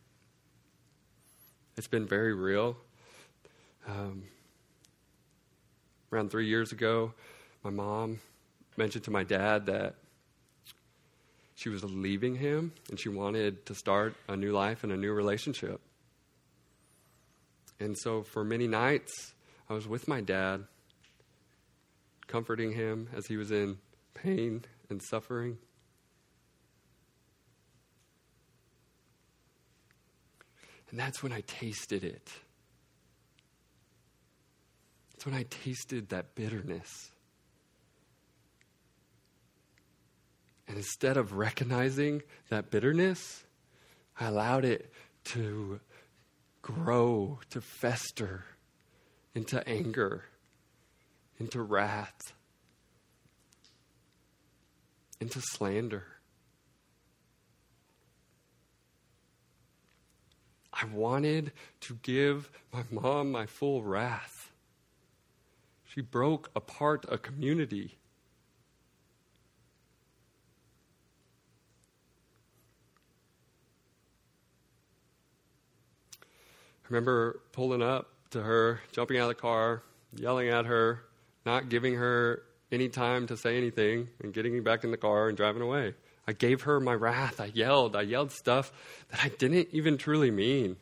It's 1.78 1.88
been 1.88 2.08
very 2.08 2.34
real. 2.34 2.78
Um, 3.90 4.24
around 6.12 6.30
three 6.30 6.48
years 6.48 6.72
ago, 6.72 7.14
my 7.64 7.72
mom 7.72 8.20
mentioned 8.78 9.04
to 9.06 9.12
my 9.12 9.24
dad 9.24 9.66
that 9.66 9.96
she 11.56 11.70
was 11.70 11.84
leaving 11.84 12.36
him 12.36 12.72
and 12.90 13.00
she 13.00 13.10
wanted 13.10 13.66
to 13.66 13.74
start 13.74 14.14
a 14.28 14.36
new 14.36 14.52
life 14.52 14.84
and 14.84 14.92
a 14.92 14.98
new 14.98 15.12
relationship. 15.12 15.82
And 17.80 17.98
so 17.98 18.22
for 18.22 18.44
many 18.44 18.68
nights, 18.68 19.34
I 19.70 19.74
was 19.74 19.88
with 19.88 20.08
my 20.08 20.22
dad, 20.22 20.66
comforting 22.28 22.74
him 22.74 23.10
as 23.16 23.26
he 23.26 23.38
was 23.38 23.50
in 23.50 23.80
pain 24.14 24.66
and 24.90 25.02
suffering. 25.02 25.58
And 30.92 31.00
that's 31.00 31.24
when 31.24 31.32
I 31.32 31.42
tasted 31.42 32.04
it. 32.04 32.30
That's 35.20 35.26
when 35.26 35.36
I 35.36 35.44
tasted 35.50 36.08
that 36.10 36.34
bitterness. 36.34 37.12
And 40.66 40.78
instead 40.78 41.18
of 41.18 41.34
recognizing 41.34 42.22
that 42.48 42.72
bitterness, 42.72 43.44
I 44.18 44.28
allowed 44.28 44.64
it 44.64 44.94
to 45.26 45.82
grow, 46.62 47.40
to 47.50 47.60
fester 47.60 48.46
into 49.36 49.68
anger, 49.68 50.24
into 51.38 51.64
wrath, 51.64 52.32
into 55.20 55.42
slander. 55.42 56.06
I 60.72 60.86
wanted 60.86 61.52
to 61.82 62.00
give 62.04 62.50
my 62.72 62.84
mom 62.90 63.34
my 63.34 63.48
full 63.48 63.84
wrath. 63.84 64.39
She 65.90 66.02
broke 66.02 66.52
apart 66.56 67.06
a 67.10 67.18
community. 67.18 67.98
I 76.22 76.88
remember 76.90 77.42
pulling 77.54 77.82
up 77.82 78.08
to 78.32 78.44
her, 78.44 78.82
jumping 78.92 79.18
out 79.18 79.24
of 79.24 79.30
the 79.30 79.42
car, 79.42 79.82
yelling 80.16 80.50
at 80.50 80.68
her, 80.68 81.06
not 81.44 81.70
giving 81.70 81.96
her 81.96 82.44
any 82.72 82.88
time 82.88 83.26
to 83.26 83.36
say 83.36 83.58
anything, 83.58 84.10
and 84.22 84.32
getting 84.32 84.62
back 84.62 84.84
in 84.84 84.92
the 84.92 84.98
car 84.98 85.28
and 85.28 85.36
driving 85.36 85.64
away. 85.64 85.96
I 86.28 86.34
gave 86.34 86.62
her 86.62 86.80
my 86.80 86.94
wrath. 86.94 87.42
I 87.42 87.46
yelled. 87.46 87.96
I 87.96 88.02
yelled 88.02 88.32
stuff 88.32 88.72
that 89.10 89.22
I 89.24 89.30
didn't 89.30 89.70
even 89.72 89.98
truly 89.98 90.30
mean. 90.30 90.78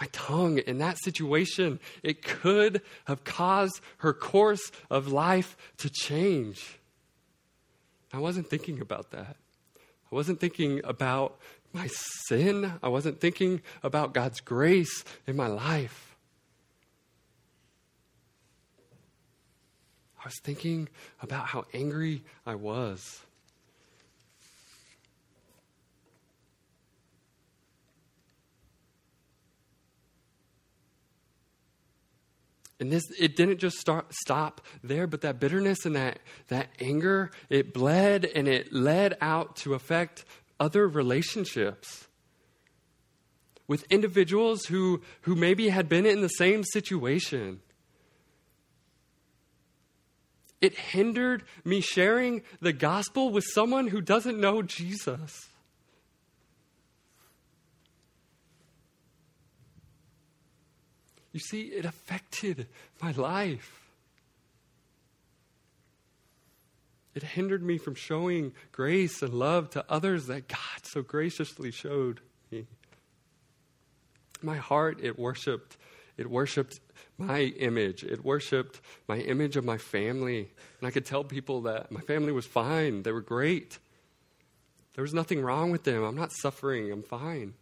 My 0.00 0.08
tongue 0.12 0.58
in 0.58 0.78
that 0.78 0.96
situation, 0.98 1.78
it 2.02 2.22
could 2.22 2.80
have 3.04 3.22
caused 3.22 3.80
her 3.98 4.14
course 4.14 4.72
of 4.88 5.08
life 5.08 5.58
to 5.78 5.90
change. 5.90 6.78
I 8.12 8.18
wasn't 8.18 8.48
thinking 8.48 8.80
about 8.80 9.10
that. 9.10 9.36
I 9.76 10.14
wasn't 10.14 10.40
thinking 10.40 10.80
about 10.84 11.38
my 11.74 11.88
sin. 12.26 12.72
I 12.82 12.88
wasn't 12.88 13.20
thinking 13.20 13.60
about 13.82 14.14
God's 14.14 14.40
grace 14.40 15.04
in 15.26 15.36
my 15.36 15.46
life. 15.46 16.16
I 20.18 20.26
was 20.26 20.38
thinking 20.42 20.88
about 21.20 21.46
how 21.46 21.66
angry 21.74 22.24
I 22.46 22.54
was. 22.54 23.20
And 32.80 32.90
this, 32.90 33.04
it 33.18 33.36
didn't 33.36 33.58
just 33.58 33.76
start, 33.76 34.06
stop 34.10 34.62
there, 34.82 35.06
but 35.06 35.20
that 35.20 35.38
bitterness 35.38 35.84
and 35.84 35.94
that, 35.96 36.18
that 36.48 36.68
anger, 36.80 37.30
it 37.50 37.74
bled 37.74 38.24
and 38.24 38.48
it 38.48 38.72
led 38.72 39.18
out 39.20 39.56
to 39.56 39.74
affect 39.74 40.24
other 40.58 40.88
relationships 40.88 42.08
with 43.68 43.84
individuals 43.90 44.64
who, 44.64 45.02
who 45.22 45.36
maybe 45.36 45.68
had 45.68 45.90
been 45.90 46.06
in 46.06 46.22
the 46.22 46.28
same 46.28 46.64
situation. 46.64 47.60
It 50.62 50.76
hindered 50.76 51.44
me 51.64 51.82
sharing 51.82 52.42
the 52.60 52.72
gospel 52.72 53.30
with 53.30 53.44
someone 53.52 53.88
who 53.88 54.00
doesn't 54.00 54.40
know 54.40 54.62
Jesus. 54.62 55.49
You 61.32 61.40
see, 61.40 61.62
it 61.62 61.84
affected 61.84 62.66
my 63.00 63.12
life. 63.12 63.80
It 67.14 67.22
hindered 67.22 67.62
me 67.62 67.78
from 67.78 67.94
showing 67.94 68.52
grace 68.72 69.22
and 69.22 69.34
love 69.34 69.70
to 69.70 69.84
others 69.88 70.26
that 70.26 70.48
God 70.48 70.84
so 70.84 71.02
graciously 71.02 71.70
showed 71.70 72.20
me. 72.50 72.66
My 74.42 74.56
heart, 74.56 74.98
it 75.02 75.18
worshiped. 75.18 75.76
It 76.16 76.30
worshiped 76.30 76.80
my 77.18 77.40
image. 77.40 78.04
It 78.04 78.24
worshiped 78.24 78.80
my 79.08 79.18
image 79.18 79.56
of 79.56 79.64
my 79.64 79.76
family. 79.76 80.50
And 80.80 80.86
I 80.86 80.90
could 80.90 81.04
tell 81.04 81.24
people 81.24 81.62
that 81.62 81.90
my 81.90 82.00
family 82.00 82.32
was 82.32 82.46
fine. 82.46 83.02
They 83.02 83.12
were 83.12 83.20
great. 83.20 83.78
There 84.94 85.02
was 85.02 85.14
nothing 85.14 85.42
wrong 85.42 85.70
with 85.70 85.84
them. 85.84 86.02
I'm 86.02 86.16
not 86.16 86.32
suffering. 86.32 86.90
I'm 86.92 87.02
fine. 87.02 87.54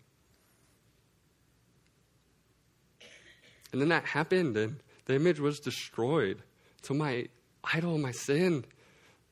And 3.72 3.80
then 3.80 3.88
that 3.90 4.04
happened, 4.04 4.56
and 4.56 4.80
the 5.04 5.14
image 5.14 5.40
was 5.40 5.58
destroyed. 5.58 6.42
So 6.82 6.94
my 6.94 7.28
idol, 7.64 7.98
my 7.98 8.12
sin. 8.12 8.64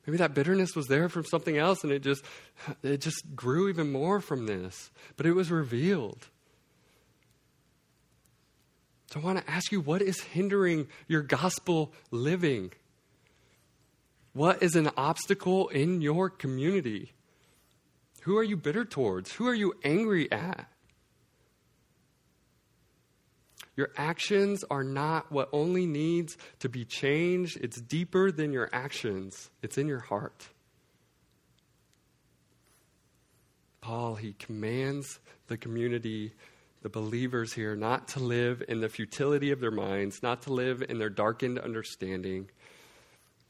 Maybe 0.05 0.17
that 0.17 0.33
bitterness 0.33 0.75
was 0.75 0.87
there 0.87 1.09
from 1.09 1.25
something 1.25 1.57
else 1.57 1.83
and 1.83 1.91
it 1.91 2.01
just 2.01 2.23
it 2.81 3.01
just 3.01 3.35
grew 3.35 3.69
even 3.69 3.91
more 3.91 4.21
from 4.21 4.45
this. 4.45 4.89
But 5.17 5.25
it 5.25 5.33
was 5.33 5.51
revealed. 5.51 6.27
So 9.11 9.19
I 9.19 9.23
want 9.23 9.39
to 9.39 9.51
ask 9.51 9.71
you 9.71 9.81
what 9.81 10.01
is 10.01 10.21
hindering 10.21 10.87
your 11.07 11.21
gospel 11.21 11.93
living? 12.11 12.71
What 14.33 14.61
is 14.61 14.75
an 14.75 14.91
obstacle 14.95 15.67
in 15.69 16.01
your 16.01 16.29
community? 16.29 17.11
Who 18.21 18.37
are 18.37 18.43
you 18.43 18.57
bitter 18.57 18.85
towards? 18.85 19.33
Who 19.33 19.47
are 19.47 19.53
you 19.53 19.73
angry 19.83 20.31
at? 20.31 20.69
Your 23.77 23.91
actions 23.95 24.65
are 24.71 24.83
not 24.83 25.31
what 25.31 25.49
only 25.53 25.85
needs 25.85 26.35
to 26.59 26.67
be 26.67 26.83
changed. 26.83 27.59
It's 27.61 27.79
deeper 27.79 28.31
than 28.31 28.51
your 28.51 28.69
actions, 28.73 29.51
it's 29.61 29.77
in 29.77 29.87
your 29.87 29.99
heart. 29.99 30.49
Paul, 33.79 34.15
he 34.15 34.33
commands 34.33 35.19
the 35.45 35.55
community, 35.55 36.33
the 36.81 36.89
believers 36.89 37.53
here, 37.53 37.75
not 37.75 38.09
to 38.09 38.19
live 38.19 38.61
in 38.67 38.81
the 38.81 38.89
futility 38.89 39.51
of 39.51 39.61
their 39.61 39.71
minds, 39.71 40.21
not 40.21 40.41
to 40.41 40.53
live 40.53 40.83
in 40.89 40.97
their 40.97 41.09
darkened 41.09 41.59
understanding, 41.59 42.49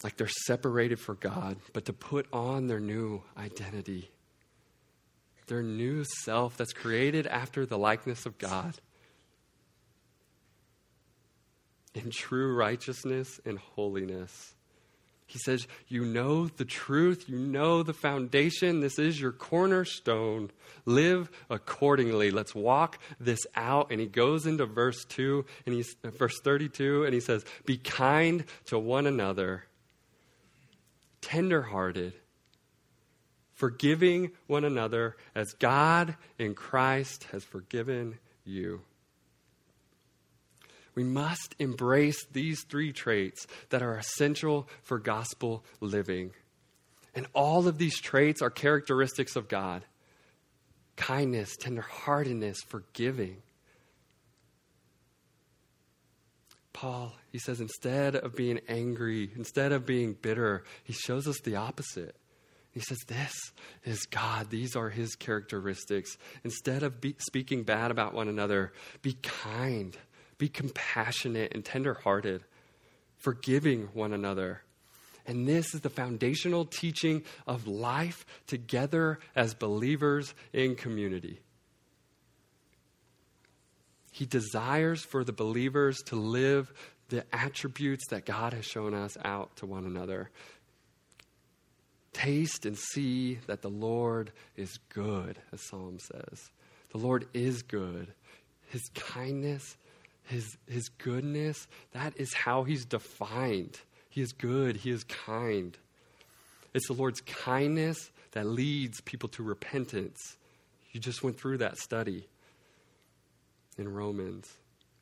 like 0.04 0.18
they're 0.18 0.28
separated 0.28 1.00
for 1.00 1.16
God, 1.16 1.58
but 1.74 1.86
to 1.86 1.94
put 1.94 2.28
on 2.32 2.68
their 2.68 2.80
new 2.80 3.24
identity, 3.36 4.12
their 5.48 5.64
new 5.64 6.04
self 6.24 6.58
that's 6.58 6.74
created 6.74 7.26
after 7.26 7.66
the 7.66 7.78
likeness 7.78 8.28
of 8.28 8.38
God. 8.38 8.78
In 11.98 12.12
true 12.12 12.56
righteousness 12.56 13.40
and 13.46 13.58
holiness. 13.58 14.54
He 15.28 15.40
says, 15.40 15.68
You 15.88 16.06
know 16.06 16.48
the 16.48 16.66
truth, 16.66 17.26
you 17.28 17.38
know 17.38 17.84
the 17.84 17.94
foundation. 17.94 18.80
This 18.80 18.98
is 18.98 19.20
your 19.20 19.34
cornerstone. 19.34 20.52
Live 20.86 21.30
accordingly. 21.50 22.32
Let's 22.32 22.56
walk 22.56 22.98
this 23.20 23.46
out. 23.54 23.92
And 23.92 24.00
he 24.00 24.08
goes 24.08 24.46
into 24.46 24.66
verse 24.66 25.04
2 25.10 25.46
and 25.66 25.76
he's 25.76 25.96
uh, 26.04 26.12
verse 26.12 26.40
32 26.42 27.04
and 27.04 27.14
he 27.14 27.20
says, 27.20 27.44
Be 27.66 27.78
kind 27.78 28.46
to 28.68 28.80
one 28.80 29.06
another, 29.06 29.66
tenderhearted, 31.20 32.14
forgiving 33.54 34.32
one 34.48 34.64
another 34.64 35.18
as 35.36 35.52
God 35.54 36.16
in 36.40 36.56
Christ 36.56 37.26
has 37.34 37.44
forgiven 37.44 38.18
you. 38.46 38.82
We 40.98 41.04
must 41.04 41.54
embrace 41.60 42.26
these 42.32 42.64
three 42.64 42.92
traits 42.92 43.46
that 43.70 43.84
are 43.84 43.98
essential 43.98 44.68
for 44.82 44.98
gospel 44.98 45.64
living. 45.80 46.32
And 47.14 47.28
all 47.36 47.68
of 47.68 47.78
these 47.78 48.02
traits 48.02 48.42
are 48.42 48.50
characteristics 48.50 49.36
of 49.36 49.48
God 49.48 49.86
kindness, 50.96 51.56
tenderheartedness, 51.62 52.56
forgiving. 52.66 53.44
Paul, 56.74 57.14
he 57.32 57.38
says, 57.38 57.62
instead 57.62 58.16
of 58.16 58.36
being 58.36 58.60
angry, 58.68 59.30
instead 59.36 59.74
of 59.74 59.86
being 59.86 60.14
bitter, 60.14 60.64
he 60.84 60.94
shows 60.94 61.28
us 61.28 61.40
the 61.42 61.58
opposite. 61.58 62.16
He 62.72 62.80
says, 62.80 62.98
This 63.06 63.34
is 63.84 64.08
God. 64.08 64.50
These 64.50 64.76
are 64.76 64.90
his 64.90 65.14
characteristics. 65.14 66.18
Instead 66.44 66.82
of 66.82 67.00
be, 67.00 67.16
speaking 67.20 67.62
bad 67.62 67.92
about 67.92 68.16
one 68.16 68.28
another, 68.28 68.74
be 69.04 69.14
kind 69.14 69.96
be 70.38 70.50
compassionate 70.50 71.54
and 71.54 71.64
tenderhearted, 71.64 72.44
forgiving 73.18 73.90
one 73.94 74.14
another. 74.14 74.62
And 75.26 75.48
this 75.48 75.74
is 75.74 75.82
the 75.82 75.90
foundational 75.90 76.66
teaching 76.66 77.24
of 77.46 77.68
life 77.68 78.26
together 78.48 79.20
as 79.36 79.54
believers 79.54 80.34
in 80.54 80.76
community. 80.76 81.42
He 84.12 84.26
desires 84.26 85.04
for 85.04 85.24
the 85.24 85.34
believers 85.34 85.98
to 86.08 86.16
live 86.16 86.74
the 87.10 87.24
attributes 87.34 88.08
that 88.10 88.26
God 88.26 88.54
has 88.54 88.66
shown 88.66 88.94
us 88.94 89.18
out 89.24 89.56
to 89.58 89.66
one 89.66 89.86
another. 89.86 90.30
Taste 92.14 92.66
and 92.66 92.78
see 92.78 93.36
that 93.48 93.62
the 93.62 93.70
Lord 93.70 94.32
is 94.56 94.80
good, 94.90 95.38
as 95.54 95.62
Psalm 95.62 96.00
says. 96.00 96.52
The 96.92 96.98
Lord 96.98 97.28
is 97.34 97.62
good. 97.62 98.08
His 98.70 98.90
kindness 98.96 99.78
his, 100.28 100.58
his 100.68 100.90
goodness, 100.90 101.68
that 101.94 102.14
is 102.18 102.34
how 102.34 102.64
he's 102.64 102.86
defined. 102.86 103.80
He 104.10 104.22
is 104.22 104.34
good, 104.34 104.78
he 104.78 104.92
is 104.92 105.04
kind. 105.04 105.78
It's 106.74 106.88
the 106.88 106.94
Lord's 106.94 107.22
kindness 107.22 108.12
that 108.32 108.46
leads 108.46 109.02
people 109.02 109.30
to 109.30 109.44
repentance. 109.44 110.38
You 110.92 111.00
just 111.00 111.24
went 111.24 111.40
through 111.40 111.60
that 111.60 111.78
study 111.78 112.28
in 113.78 113.88
Romans. 113.88 114.48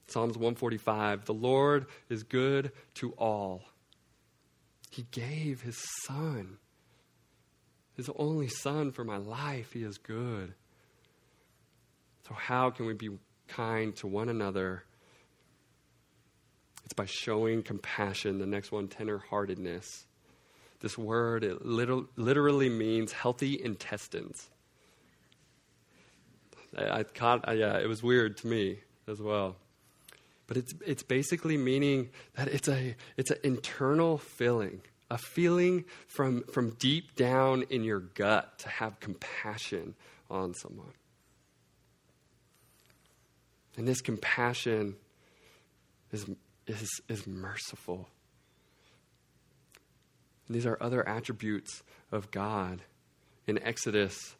Psalms 0.07 0.37
145 0.37 1.25
The 1.25 1.33
Lord 1.33 1.87
is 2.09 2.23
good 2.23 2.71
to 2.95 3.11
all. 3.13 3.63
He 4.91 5.05
gave 5.11 5.61
his 5.61 5.77
son, 6.03 6.57
his 7.97 8.09
only 8.15 8.47
son 8.47 8.91
for 8.91 9.03
my 9.03 9.17
life. 9.17 9.73
He 9.73 9.83
is 9.83 9.97
good. 9.97 10.53
So, 12.27 12.33
how 12.33 12.69
can 12.69 12.85
we 12.85 12.93
be 12.93 13.09
kind 13.47 13.95
to 13.97 14.07
one 14.07 14.29
another 14.29 14.83
it's 16.85 16.93
by 16.93 17.05
showing 17.05 17.63
compassion. 17.63 18.37
The 18.37 18.45
next 18.45 18.71
one, 18.71 18.87
tenderheartedness. 18.87 20.05
This 20.81 20.97
word, 20.97 21.43
it 21.43 21.65
literally 21.65 22.69
means 22.69 23.11
healthy 23.11 23.59
intestines. 23.61 24.49
I, 26.77 26.99
I 26.99 27.03
caught, 27.03 27.43
yeah, 27.57 27.79
it 27.79 27.87
was 27.87 28.03
weird 28.03 28.37
to 28.37 28.47
me 28.47 28.79
as 29.07 29.19
well. 29.19 29.55
But 30.47 30.57
it's, 30.57 30.73
it's 30.85 31.01
basically 31.01 31.57
meaning 31.57 32.09
that 32.35 32.49
it's, 32.49 32.67
a, 32.67 32.95
it's 33.17 33.31
an 33.31 33.39
internal 33.43 34.19
feeling, 34.19 34.81
a 35.09 35.17
feeling 35.17 35.85
from, 36.07 36.43
from 36.53 36.71
deep 36.77 37.15
down 37.15 37.63
in 37.71 37.83
your 37.83 37.99
gut 37.99 38.59
to 38.59 38.69
have 38.69 38.99
compassion 38.99 39.95
on 40.29 40.53
someone. 40.53 40.93
And 43.75 43.87
this 43.87 44.01
compassion 44.01 44.95
is 46.11 46.25
is, 46.67 47.01
is 47.07 47.27
merciful. 47.27 48.07
These 50.49 50.65
are 50.65 50.77
other 50.79 51.07
attributes 51.07 51.83
of 52.11 52.31
God. 52.31 52.81
In 53.47 53.61
Exodus, 53.61 54.35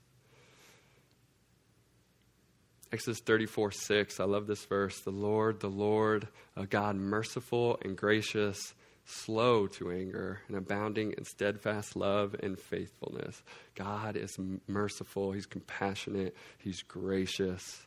Exodus 2.92 3.20
34 3.22 3.72
6, 3.72 4.20
I 4.20 4.24
love 4.24 4.48
this 4.48 4.66
verse. 4.66 5.00
The 5.02 5.12
Lord, 5.12 5.60
the 5.60 5.70
Lord, 5.70 6.28
a 6.56 6.66
God 6.66 6.96
merciful 6.96 7.78
and 7.84 7.98
gracious, 7.98 8.74
slow 9.06 9.68
to 9.68 9.92
anger, 9.92 10.42
and 10.48 10.58
abounding 10.58 11.14
in 11.18 11.26
steadfast 11.26 11.96
love 11.96 12.36
and 12.42 12.60
faithfulness. 12.60 13.42
God 13.76 14.16
is 14.16 14.38
merciful, 14.68 15.32
He's 15.32 15.46
compassionate, 15.46 16.36
He's 16.58 16.82
gracious. 16.84 17.86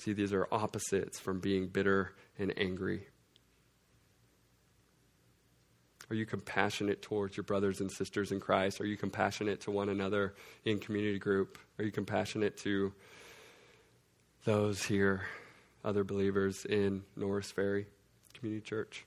See, 0.00 0.14
these 0.14 0.32
are 0.32 0.48
opposites 0.50 1.20
from 1.20 1.40
being 1.40 1.68
bitter 1.68 2.12
and 2.38 2.54
angry. 2.58 3.06
Are 6.08 6.16
you 6.16 6.24
compassionate 6.24 7.02
towards 7.02 7.36
your 7.36 7.44
brothers 7.44 7.80
and 7.80 7.92
sisters 7.92 8.32
in 8.32 8.40
Christ? 8.40 8.80
Are 8.80 8.86
you 8.86 8.96
compassionate 8.96 9.60
to 9.62 9.70
one 9.70 9.90
another 9.90 10.34
in 10.64 10.78
community 10.78 11.18
group? 11.18 11.58
Are 11.78 11.84
you 11.84 11.92
compassionate 11.92 12.56
to 12.58 12.94
those 14.44 14.82
here, 14.82 15.22
other 15.84 16.02
believers 16.02 16.64
in 16.64 17.04
Norris 17.14 17.50
Ferry 17.50 17.86
Community 18.32 18.64
Church? 18.64 19.04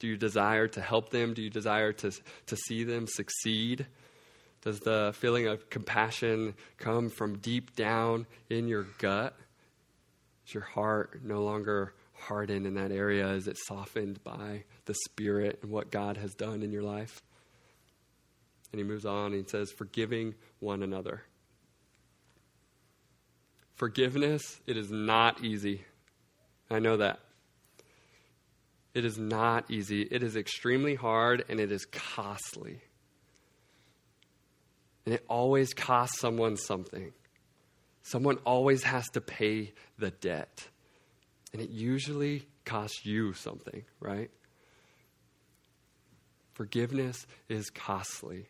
Do 0.00 0.08
you 0.08 0.16
desire 0.16 0.66
to 0.66 0.80
help 0.80 1.10
them? 1.10 1.34
Do 1.34 1.42
you 1.42 1.50
desire 1.50 1.92
to, 1.92 2.10
to 2.46 2.56
see 2.56 2.82
them 2.82 3.06
succeed? 3.06 3.86
Does 4.62 4.80
the 4.80 5.14
feeling 5.16 5.46
of 5.46 5.70
compassion 5.70 6.54
come 6.76 7.08
from 7.08 7.38
deep 7.38 7.74
down 7.74 8.26
in 8.50 8.68
your 8.68 8.86
gut? 8.98 9.34
Is 10.46 10.54
your 10.54 10.64
heart 10.64 11.20
no 11.24 11.42
longer 11.42 11.94
hardened 12.12 12.66
in 12.66 12.74
that 12.74 12.92
area? 12.92 13.28
Is 13.28 13.48
it 13.48 13.56
softened 13.56 14.22
by 14.22 14.64
the 14.84 14.94
Spirit 15.06 15.60
and 15.62 15.70
what 15.70 15.90
God 15.90 16.18
has 16.18 16.34
done 16.34 16.62
in 16.62 16.72
your 16.72 16.82
life? 16.82 17.22
And 18.72 18.78
he 18.78 18.84
moves 18.84 19.06
on 19.06 19.32
and 19.32 19.42
he 19.42 19.48
says, 19.48 19.72
forgiving 19.72 20.34
one 20.58 20.82
another. 20.82 21.22
Forgiveness, 23.74 24.60
it 24.66 24.76
is 24.76 24.90
not 24.90 25.42
easy. 25.42 25.84
I 26.70 26.80
know 26.80 26.98
that. 26.98 27.20
It 28.92 29.04
is 29.04 29.16
not 29.16 29.70
easy. 29.70 30.02
It 30.02 30.22
is 30.22 30.36
extremely 30.36 30.94
hard 30.94 31.44
and 31.48 31.58
it 31.58 31.72
is 31.72 31.86
costly. 31.86 32.80
And 35.04 35.14
it 35.14 35.24
always 35.28 35.72
costs 35.72 36.20
someone 36.20 36.56
something. 36.56 37.12
Someone 38.02 38.36
always 38.44 38.82
has 38.84 39.08
to 39.10 39.20
pay 39.20 39.72
the 39.98 40.10
debt. 40.10 40.68
And 41.52 41.60
it 41.60 41.70
usually 41.70 42.46
costs 42.64 43.04
you 43.04 43.32
something, 43.32 43.84
right? 43.98 44.30
Forgiveness 46.54 47.26
is 47.48 47.70
costly. 47.70 48.46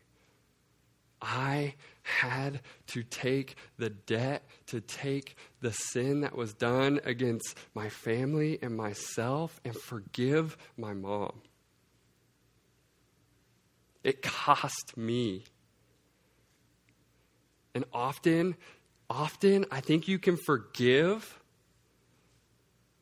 I 1.23 1.75
had 2.03 2.61
to 2.89 3.03
take 3.03 3.57
the 3.77 3.91
debt, 3.91 4.43
to 4.67 4.81
take 4.81 5.37
the 5.61 5.73
sin 5.73 6.23
that 6.23 6.35
was 6.35 6.55
done 6.55 7.01
against 7.05 7.57
my 7.75 7.89
family 7.89 8.59
and 8.63 8.77
myself, 8.77 9.61
and 9.65 9.77
forgive 9.77 10.57
my 10.77 10.95
mom. 10.95 11.43
It 14.03 14.23
cost 14.23 14.97
me. 14.97 15.45
And 17.75 17.85
often, 17.93 18.57
often, 19.09 19.67
I 19.71 19.81
think 19.81 20.09
you 20.09 20.19
can 20.19 20.37
forgive 20.37 21.41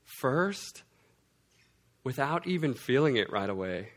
first 0.05 0.83
without 2.05 2.47
even 2.47 2.75
feeling 2.75 3.17
it 3.17 3.31
right 3.33 3.49
away. 3.49 3.91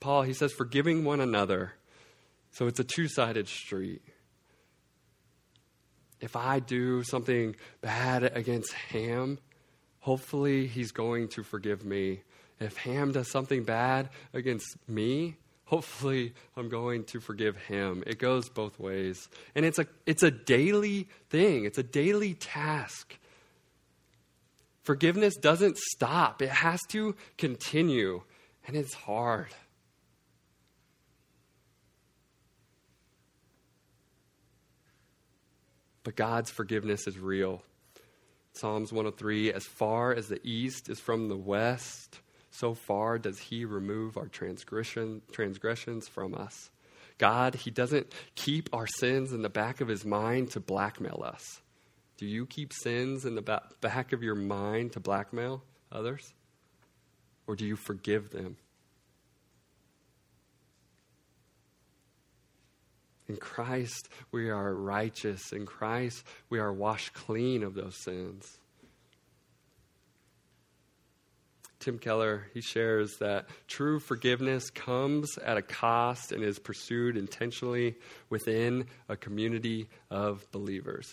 Paul, 0.00 0.22
he 0.22 0.32
says, 0.32 0.52
forgiving 0.52 1.04
one 1.04 1.20
another. 1.20 1.74
So 2.52 2.66
it's 2.66 2.80
a 2.80 2.84
two 2.84 3.08
sided 3.08 3.48
street. 3.48 4.02
If 6.20 6.36
I 6.36 6.58
do 6.58 7.02
something 7.02 7.56
bad 7.80 8.24
against 8.24 8.72
Ham, 8.72 9.38
hopefully 10.00 10.66
he's 10.66 10.92
going 10.92 11.28
to 11.28 11.42
forgive 11.42 11.84
me. 11.84 12.22
If 12.58 12.76
Ham 12.78 13.12
does 13.12 13.30
something 13.30 13.64
bad 13.64 14.10
against 14.34 14.76
me, 14.86 15.36
hopefully 15.70 16.34
I'm 16.56 16.68
going 16.68 17.04
to 17.04 17.20
forgive 17.20 17.56
him. 17.56 18.02
It 18.04 18.18
goes 18.18 18.48
both 18.48 18.80
ways. 18.80 19.28
And 19.54 19.64
it's 19.64 19.78
a, 19.78 19.86
it's 20.04 20.24
a 20.24 20.30
daily 20.30 21.08
thing, 21.30 21.64
it's 21.64 21.78
a 21.78 21.84
daily 21.84 22.34
task. 22.34 23.16
Forgiveness 24.82 25.36
doesn't 25.36 25.78
stop, 25.78 26.42
it 26.42 26.48
has 26.48 26.80
to 26.88 27.14
continue, 27.38 28.22
and 28.66 28.76
it's 28.76 28.94
hard. 28.94 29.54
But 36.02 36.16
God's 36.16 36.50
forgiveness 36.50 37.06
is 37.06 37.16
real. 37.16 37.62
Psalms 38.54 38.90
103 38.92 39.52
As 39.52 39.66
far 39.66 40.12
as 40.12 40.26
the 40.26 40.40
east 40.42 40.88
is 40.88 40.98
from 40.98 41.28
the 41.28 41.36
west, 41.36 42.18
so 42.50 42.74
far 42.74 43.18
does 43.18 43.38
He 43.38 43.64
remove 43.64 44.16
our 44.16 44.28
transgression, 44.28 45.22
transgressions 45.32 46.08
from 46.08 46.34
us. 46.34 46.70
God, 47.18 47.54
He 47.54 47.70
doesn't 47.70 48.12
keep 48.34 48.68
our 48.72 48.86
sins 48.86 49.32
in 49.32 49.42
the 49.42 49.48
back 49.48 49.80
of 49.80 49.88
His 49.88 50.04
mind 50.04 50.50
to 50.52 50.60
blackmail 50.60 51.22
us. 51.24 51.60
Do 52.16 52.26
you 52.26 52.46
keep 52.46 52.72
sins 52.72 53.24
in 53.24 53.34
the 53.34 53.60
back 53.80 54.12
of 54.12 54.22
your 54.22 54.34
mind 54.34 54.92
to 54.92 55.00
blackmail 55.00 55.62
others? 55.90 56.34
Or 57.46 57.56
do 57.56 57.64
you 57.64 57.76
forgive 57.76 58.30
them? 58.30 58.56
In 63.28 63.36
Christ, 63.36 64.08
we 64.32 64.50
are 64.50 64.74
righteous. 64.74 65.52
In 65.52 65.64
Christ, 65.64 66.24
we 66.48 66.58
are 66.58 66.72
washed 66.72 67.14
clean 67.14 67.62
of 67.62 67.74
those 67.74 67.96
sins. 68.02 68.59
Tim 71.80 71.98
Keller, 71.98 72.46
he 72.52 72.60
shares 72.60 73.16
that 73.20 73.46
true 73.66 73.98
forgiveness 73.98 74.70
comes 74.70 75.38
at 75.38 75.56
a 75.56 75.62
cost 75.62 76.30
and 76.30 76.44
is 76.44 76.58
pursued 76.58 77.16
intentionally 77.16 77.96
within 78.28 78.84
a 79.08 79.16
community 79.16 79.88
of 80.10 80.46
believers. 80.52 81.10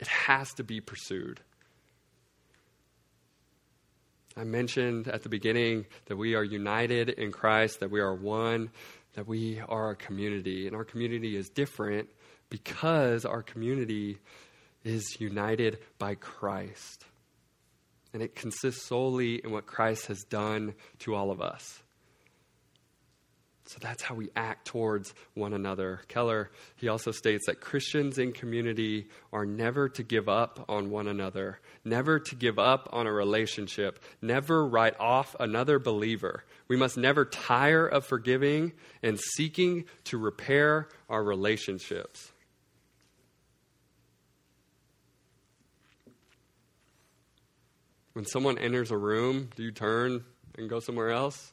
It 0.00 0.08
has 0.08 0.52
to 0.54 0.64
be 0.64 0.80
pursued. 0.80 1.40
I 4.36 4.44
mentioned 4.44 5.06
at 5.08 5.22
the 5.22 5.28
beginning 5.28 5.86
that 6.06 6.16
we 6.16 6.34
are 6.34 6.44
united 6.44 7.10
in 7.10 7.30
Christ, 7.30 7.80
that 7.80 7.90
we 7.90 8.00
are 8.00 8.14
one, 8.14 8.70
that 9.14 9.26
we 9.26 9.60
are 9.68 9.90
a 9.90 9.96
community. 9.96 10.66
And 10.66 10.74
our 10.74 10.84
community 10.84 11.36
is 11.36 11.48
different 11.48 12.08
because 12.48 13.24
our 13.24 13.42
community 13.42 14.18
is 14.82 15.20
united 15.20 15.78
by 15.98 16.14
Christ. 16.14 17.04
And 18.12 18.22
it 18.22 18.34
consists 18.34 18.86
solely 18.86 19.36
in 19.36 19.52
what 19.52 19.66
Christ 19.66 20.06
has 20.06 20.24
done 20.24 20.74
to 21.00 21.14
all 21.14 21.30
of 21.30 21.40
us. 21.40 21.82
So 23.70 23.78
that's 23.80 24.02
how 24.02 24.16
we 24.16 24.30
act 24.34 24.66
towards 24.66 25.14
one 25.34 25.52
another. 25.52 26.00
Keller, 26.08 26.50
he 26.74 26.88
also 26.88 27.12
states 27.12 27.46
that 27.46 27.60
Christians 27.60 28.18
in 28.18 28.32
community 28.32 29.06
are 29.32 29.46
never 29.46 29.88
to 29.90 30.02
give 30.02 30.28
up 30.28 30.64
on 30.68 30.90
one 30.90 31.06
another, 31.06 31.60
never 31.84 32.18
to 32.18 32.34
give 32.34 32.58
up 32.58 32.88
on 32.90 33.06
a 33.06 33.12
relationship, 33.12 34.02
never 34.20 34.66
write 34.66 34.98
off 34.98 35.36
another 35.38 35.78
believer. 35.78 36.42
We 36.66 36.76
must 36.76 36.96
never 36.96 37.24
tire 37.24 37.86
of 37.86 38.04
forgiving 38.04 38.72
and 39.04 39.20
seeking 39.20 39.84
to 40.06 40.18
repair 40.18 40.88
our 41.08 41.22
relationships. 41.22 42.29
When 48.12 48.24
someone 48.24 48.58
enters 48.58 48.90
a 48.90 48.96
room, 48.96 49.50
do 49.54 49.62
you 49.62 49.70
turn 49.70 50.24
and 50.58 50.68
go 50.68 50.80
somewhere 50.80 51.10
else? 51.10 51.52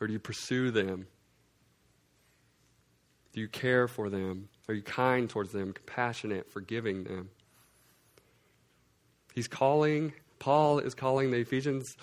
Or 0.00 0.06
do 0.06 0.12
you 0.12 0.18
pursue 0.18 0.70
them? 0.70 1.06
Do 3.32 3.40
you 3.40 3.48
care 3.48 3.86
for 3.88 4.10
them? 4.10 4.48
Are 4.68 4.74
you 4.74 4.82
kind 4.82 5.28
towards 5.28 5.52
them, 5.52 5.72
compassionate, 5.72 6.50
forgiving 6.50 7.04
them? 7.04 7.30
He's 9.34 9.48
calling, 9.48 10.12
Paul 10.38 10.78
is 10.78 10.94
calling 10.94 11.30
the 11.30 11.38
Ephesians, 11.38 11.96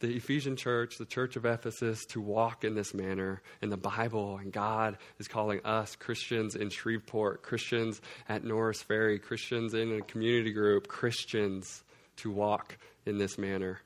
the 0.00 0.14
Ephesian 0.14 0.56
church, 0.56 0.98
the 0.98 1.06
church 1.06 1.36
of 1.36 1.44
Ephesus, 1.44 2.04
to 2.06 2.20
walk 2.20 2.64
in 2.64 2.74
this 2.74 2.92
manner 2.92 3.40
in 3.62 3.70
the 3.70 3.76
Bible. 3.76 4.36
And 4.36 4.52
God 4.52 4.98
is 5.18 5.28
calling 5.28 5.64
us, 5.64 5.96
Christians 5.96 6.54
in 6.54 6.70
Shreveport, 6.70 7.42
Christians 7.42 8.00
at 8.28 8.44
Norris 8.44 8.82
Ferry, 8.82 9.18
Christians 9.18 9.74
in 9.74 9.92
a 9.92 10.02
community 10.02 10.52
group, 10.52 10.86
Christians 10.88 11.82
to 12.16 12.30
walk 12.30 12.78
in 13.04 13.18
this 13.18 13.38
manner, 13.38 13.80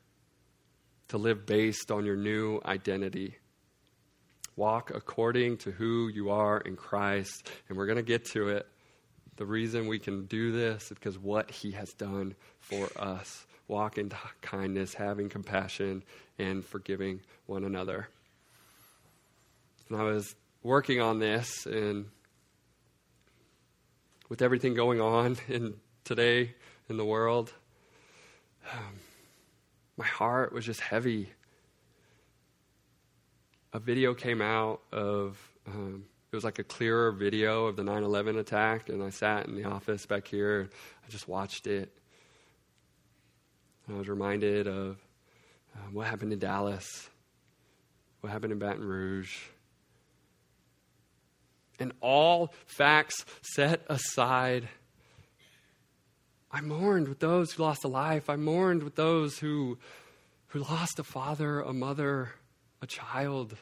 to 1.08 1.18
live 1.18 1.46
based 1.46 1.90
on 1.90 2.04
your 2.04 2.16
new 2.16 2.60
identity. 2.64 3.36
Walk 4.56 4.90
according 4.94 5.58
to 5.58 5.70
who 5.70 6.08
you 6.08 6.30
are 6.30 6.58
in 6.58 6.76
Christ. 6.76 7.50
And 7.68 7.78
we're 7.78 7.86
going 7.86 7.96
to 7.96 8.02
get 8.02 8.26
to 8.32 8.48
it. 8.48 8.66
The 9.36 9.46
reason 9.46 9.86
we 9.86 9.98
can 9.98 10.26
do 10.26 10.52
this 10.52 10.82
is 10.84 10.88
because 10.90 11.18
what 11.18 11.50
he 11.50 11.70
has 11.70 11.92
done 11.94 12.34
for 12.58 12.88
us. 12.98 13.46
Walk 13.70 13.96
in 13.96 14.10
kindness, 14.42 14.92
having 14.94 15.28
compassion, 15.28 16.02
and 16.38 16.64
forgiving 16.64 17.20
one 17.46 17.64
another. 17.64 18.08
And 19.88 19.98
I 19.98 20.02
was 20.02 20.34
working 20.62 21.00
on 21.00 21.20
this, 21.20 21.66
and 21.66 22.06
with 24.28 24.42
everything 24.42 24.74
going 24.74 25.00
on 25.00 25.38
in 25.48 25.74
today 26.04 26.54
in 26.88 26.96
the 26.96 27.04
world, 27.04 27.52
um, 28.72 28.98
my 29.96 30.06
heart 30.06 30.52
was 30.52 30.66
just 30.66 30.80
heavy 30.80 31.30
a 33.72 33.78
video 33.78 34.14
came 34.14 34.42
out 34.42 34.80
of 34.92 35.38
um, 35.66 36.04
it 36.32 36.36
was 36.36 36.44
like 36.44 36.58
a 36.58 36.64
clearer 36.64 37.12
video 37.12 37.66
of 37.66 37.76
the 37.76 37.82
9-11 37.82 38.38
attack 38.38 38.88
and 38.88 39.02
i 39.02 39.10
sat 39.10 39.46
in 39.46 39.54
the 39.54 39.64
office 39.64 40.06
back 40.06 40.26
here 40.26 40.68
i 41.06 41.10
just 41.10 41.28
watched 41.28 41.66
it 41.66 41.92
i 43.92 43.98
was 43.98 44.08
reminded 44.08 44.66
of 44.66 44.96
um, 45.76 45.94
what 45.94 46.06
happened 46.06 46.32
in 46.32 46.38
dallas 46.38 47.08
what 48.20 48.30
happened 48.30 48.52
in 48.52 48.58
baton 48.58 48.84
rouge. 48.84 49.34
And 51.78 51.92
all 52.02 52.52
facts 52.66 53.24
set 53.40 53.82
aside 53.88 54.68
i 56.52 56.60
mourned 56.60 57.08
with 57.08 57.20
those 57.20 57.52
who 57.52 57.62
lost 57.62 57.84
a 57.84 57.88
life. 57.88 58.28
I 58.28 58.36
mourned 58.36 58.82
with 58.82 58.96
those 58.96 59.38
who 59.38 59.78
who 60.48 60.58
lost 60.60 60.98
a 60.98 61.04
father 61.04 61.60
a 61.60 61.72
mother 61.72 62.32
a 62.82 62.86
child, 62.86 63.56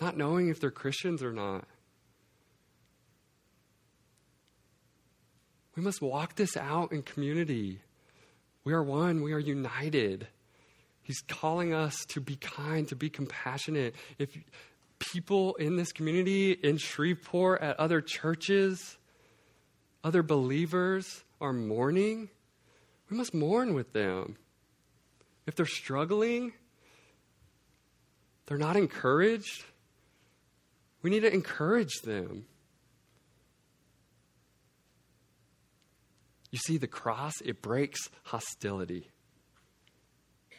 not 0.00 0.16
knowing 0.16 0.48
if 0.48 0.60
they're 0.60 0.70
Christians 0.70 1.22
or 1.22 1.32
not. 1.32 1.64
We 5.76 5.82
must 5.82 6.00
walk 6.00 6.36
this 6.36 6.56
out 6.56 6.92
in 6.92 7.02
community. 7.02 7.80
We 8.64 8.72
are 8.72 8.82
one, 8.82 9.22
we 9.22 9.32
are 9.32 9.38
united. 9.38 10.28
He's 11.02 11.20
calling 11.28 11.74
us 11.74 11.96
to 12.08 12.20
be 12.20 12.36
kind, 12.36 12.88
to 12.88 12.96
be 12.96 13.10
compassionate. 13.10 13.94
If 14.18 14.36
people 14.98 15.54
in 15.56 15.76
this 15.76 15.92
community, 15.92 16.52
in 16.52 16.78
Shreveport, 16.78 17.60
at 17.60 17.78
other 17.78 18.00
churches, 18.00 18.96
other 20.02 20.22
believers 20.22 21.24
are 21.40 21.52
mourning, 21.52 22.30
we 23.10 23.16
must 23.16 23.34
mourn 23.34 23.74
with 23.74 23.92
them 23.92 24.36
if 25.46 25.54
they're 25.54 25.66
struggling, 25.66 26.52
they're 28.46 28.58
not 28.58 28.76
encouraged, 28.76 29.64
We 31.02 31.10
need 31.10 31.20
to 31.20 31.32
encourage 31.32 32.00
them. 32.02 32.46
You 36.54 36.58
see, 36.58 36.76
the 36.76 36.86
cross, 36.86 37.32
it 37.44 37.62
breaks 37.62 38.08
hostility. 38.22 39.10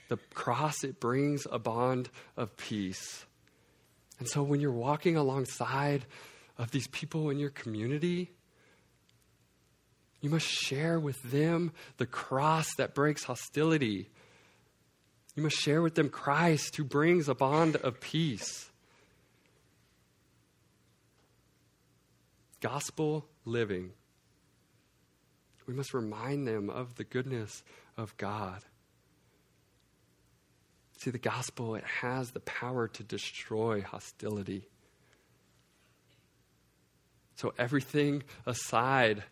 The 0.09 0.17
cross, 0.33 0.83
it 0.83 0.99
brings 0.99 1.47
a 1.49 1.57
bond 1.57 2.09
of 2.35 2.57
peace. 2.57 3.25
And 4.19 4.27
so 4.27 4.43
when 4.43 4.59
you're 4.59 4.73
walking 4.73 5.15
alongside 5.15 6.05
of 6.57 6.71
these 6.71 6.89
people 6.89 7.29
in 7.29 7.39
your 7.39 7.49
community, 7.49 8.29
you 10.19 10.29
must 10.29 10.45
share 10.45 10.99
with 10.99 11.23
them 11.23 11.71
the 11.95 12.05
cross 12.05 12.75
that 12.75 12.93
breaks 12.93 13.23
hostility. 13.23 14.09
You 15.33 15.43
must 15.43 15.55
share 15.55 15.81
with 15.81 15.95
them 15.95 16.09
Christ 16.09 16.75
who 16.75 16.83
brings 16.83 17.29
a 17.29 17.35
bond 17.35 17.77
of 17.77 18.01
peace. 18.01 18.69
Gospel 22.59 23.25
living. 23.45 23.93
We 25.65 25.73
must 25.73 25.93
remind 25.93 26.47
them 26.47 26.69
of 26.69 26.95
the 26.95 27.03
goodness 27.03 27.63
of 27.97 28.15
God. 28.17 28.61
See, 30.97 31.11
the 31.11 31.17
gospel, 31.17 31.75
it 31.75 31.83
has 32.01 32.31
the 32.31 32.39
power 32.39 32.87
to 32.87 33.03
destroy 33.03 33.81
hostility. 33.81 34.67
So, 37.35 37.53
everything 37.57 38.23
aside, 38.45 39.23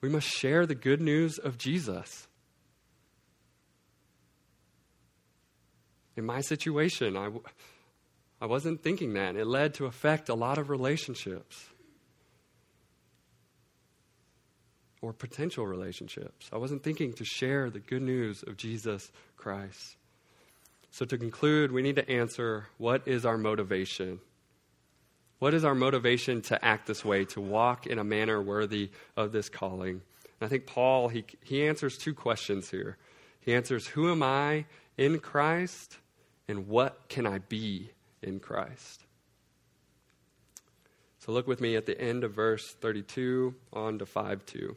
we 0.00 0.08
must 0.08 0.28
share 0.28 0.66
the 0.66 0.74
good 0.74 1.00
news 1.00 1.38
of 1.38 1.56
Jesus. 1.56 2.26
In 6.16 6.26
my 6.26 6.42
situation, 6.42 7.16
I, 7.16 7.30
I 8.42 8.46
wasn't 8.46 8.82
thinking 8.82 9.14
that. 9.14 9.36
It 9.36 9.46
led 9.46 9.74
to 9.74 9.86
affect 9.86 10.28
a 10.28 10.34
lot 10.34 10.58
of 10.58 10.68
relationships 10.68 11.64
or 15.02 15.12
potential 15.12 15.66
relationships. 15.66 16.48
I 16.52 16.58
wasn't 16.58 16.82
thinking 16.82 17.12
to 17.14 17.24
share 17.24 17.70
the 17.70 17.80
good 17.80 18.02
news 18.02 18.42
of 18.42 18.56
Jesus 18.56 19.10
Christ. 19.36 19.96
So, 20.90 21.04
to 21.04 21.16
conclude, 21.16 21.72
we 21.72 21.82
need 21.82 21.96
to 21.96 22.10
answer 22.10 22.66
what 22.78 23.06
is 23.06 23.24
our 23.24 23.38
motivation? 23.38 24.20
What 25.38 25.54
is 25.54 25.64
our 25.64 25.74
motivation 25.74 26.42
to 26.42 26.62
act 26.64 26.86
this 26.86 27.04
way, 27.04 27.24
to 27.26 27.40
walk 27.40 27.86
in 27.86 27.98
a 27.98 28.04
manner 28.04 28.42
worthy 28.42 28.90
of 29.16 29.32
this 29.32 29.48
calling? 29.48 30.02
And 30.40 30.46
I 30.46 30.48
think 30.48 30.66
Paul, 30.66 31.08
he, 31.08 31.24
he 31.42 31.66
answers 31.66 31.96
two 31.96 32.12
questions 32.12 32.70
here. 32.70 32.98
He 33.40 33.54
answers, 33.54 33.86
Who 33.86 34.10
am 34.10 34.22
I 34.22 34.66
in 34.98 35.18
Christ? 35.18 35.96
And 36.48 36.66
what 36.66 37.08
can 37.08 37.26
I 37.26 37.38
be 37.38 37.90
in 38.22 38.40
Christ? 38.40 39.04
So 41.20 41.32
look 41.32 41.46
with 41.46 41.60
me 41.60 41.76
at 41.76 41.86
the 41.86 41.98
end 41.98 42.24
of 42.24 42.32
verse 42.32 42.74
32 42.80 43.54
on 43.72 43.98
to 43.98 44.06
5 44.06 44.44
2. 44.46 44.76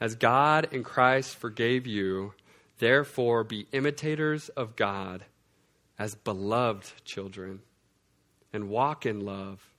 As 0.00 0.14
God 0.14 0.68
in 0.72 0.82
Christ 0.82 1.36
forgave 1.36 1.86
you, 1.86 2.34
Therefore, 2.78 3.44
be 3.44 3.66
imitators 3.72 4.48
of 4.50 4.76
God 4.76 5.24
as 5.98 6.14
beloved 6.14 7.04
children, 7.04 7.60
and 8.52 8.68
walk 8.68 9.06
in 9.06 9.24
love 9.24 9.72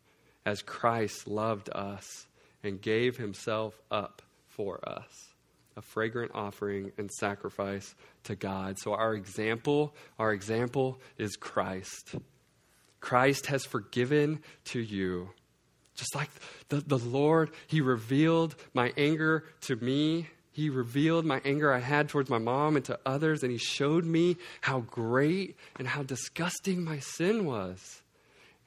as 0.45 0.61
Christ 0.61 1.27
loved 1.27 1.69
us 1.73 2.27
and 2.63 2.81
gave 2.81 3.17
himself 3.17 3.79
up 3.91 4.21
for 4.47 4.79
us, 4.87 5.33
a 5.75 5.81
fragrant 5.81 6.31
offering 6.33 6.93
and 6.97 7.11
sacrifice 7.11 7.95
to 8.23 8.35
God. 8.35 8.79
So, 8.79 8.93
our 8.93 9.13
example, 9.13 9.93
our 10.17 10.31
example 10.31 11.01
is 11.17 11.35
Christ. 11.35 12.15
Christ 13.01 13.47
has 13.47 13.65
forgiven 13.65 14.41
to 14.65 14.79
you. 14.79 15.29
Just 15.95 16.15
like 16.15 16.29
the, 16.69 16.77
the 16.77 16.97
Lord, 16.97 17.51
He 17.67 17.81
revealed 17.81 18.55
my 18.73 18.93
anger 18.97 19.45
to 19.61 19.75
me 19.75 20.27
he 20.55 20.69
revealed 20.69 21.25
my 21.25 21.41
anger 21.43 21.73
I 21.73 21.79
had 21.79 22.07
towards 22.07 22.29
my 22.29 22.37
mom 22.37 22.77
and 22.77 22.85
to 22.85 22.97
others, 23.05 23.43
and 23.43 23.51
He 23.51 23.57
showed 23.57 24.05
me 24.05 24.37
how 24.61 24.79
great 24.79 25.57
and 25.75 25.85
how 25.85 26.01
disgusting 26.01 26.81
my 26.81 26.99
sin 26.99 27.43
was. 27.43 28.01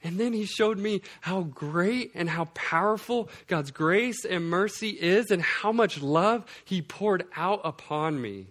And 0.03 0.19
then 0.19 0.31
He 0.31 0.45
showed 0.45 0.77
me 0.77 1.01
how 1.21 1.41
great 1.41 2.11
and 2.13 2.29
how 2.29 2.45
powerful 2.53 3.27
God's 3.47 3.71
grace 3.71 4.23
and 4.23 4.47
mercy 4.47 4.89
is, 4.89 5.31
and 5.31 5.41
how 5.41 5.71
much 5.71 5.99
love 5.99 6.45
He 6.63 6.83
poured 6.83 7.25
out 7.35 7.61
upon 7.63 8.21
me. 8.21 8.49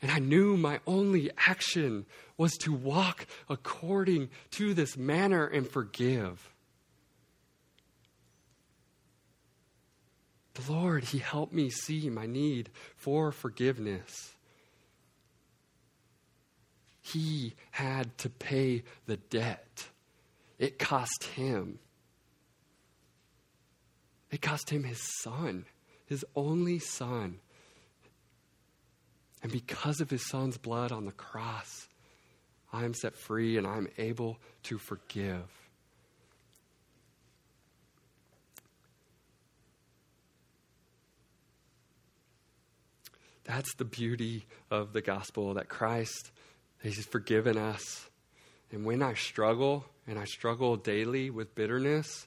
And 0.00 0.10
I 0.10 0.18
knew 0.18 0.56
my 0.56 0.80
only 0.86 1.30
action 1.46 2.06
was 2.38 2.56
to 2.62 2.72
walk 2.72 3.26
according 3.50 4.30
to 4.52 4.72
this 4.72 4.96
manner 4.96 5.46
and 5.46 5.68
forgive. 5.68 6.51
The 10.54 10.72
Lord, 10.72 11.04
He 11.04 11.18
helped 11.18 11.52
me 11.52 11.70
see 11.70 12.10
my 12.10 12.26
need 12.26 12.70
for 12.96 13.32
forgiveness. 13.32 14.34
He 17.00 17.54
had 17.72 18.16
to 18.18 18.30
pay 18.30 18.84
the 19.06 19.16
debt. 19.16 19.88
It 20.58 20.78
cost 20.78 21.24
him. 21.24 21.80
It 24.30 24.40
cost 24.40 24.70
him 24.70 24.84
his 24.84 25.02
son, 25.22 25.66
his 26.06 26.24
only 26.36 26.78
son. 26.78 27.40
And 29.42 29.50
because 29.50 30.00
of 30.00 30.08
his 30.08 30.28
son's 30.28 30.56
blood 30.56 30.92
on 30.92 31.04
the 31.04 31.12
cross, 31.12 31.88
I 32.72 32.84
am 32.84 32.94
set 32.94 33.16
free 33.16 33.58
and 33.58 33.66
I'm 33.66 33.88
able 33.98 34.38
to 34.64 34.78
forgive. 34.78 35.61
That's 43.44 43.74
the 43.74 43.84
beauty 43.84 44.46
of 44.70 44.92
the 44.92 45.02
gospel 45.02 45.54
that 45.54 45.68
Christ, 45.68 46.30
He's 46.82 47.04
forgiven 47.06 47.56
us. 47.56 48.08
And 48.70 48.84
when 48.84 49.02
I 49.02 49.14
struggle, 49.14 49.84
and 50.06 50.18
I 50.18 50.24
struggle 50.24 50.76
daily 50.76 51.30
with 51.30 51.54
bitterness, 51.54 52.26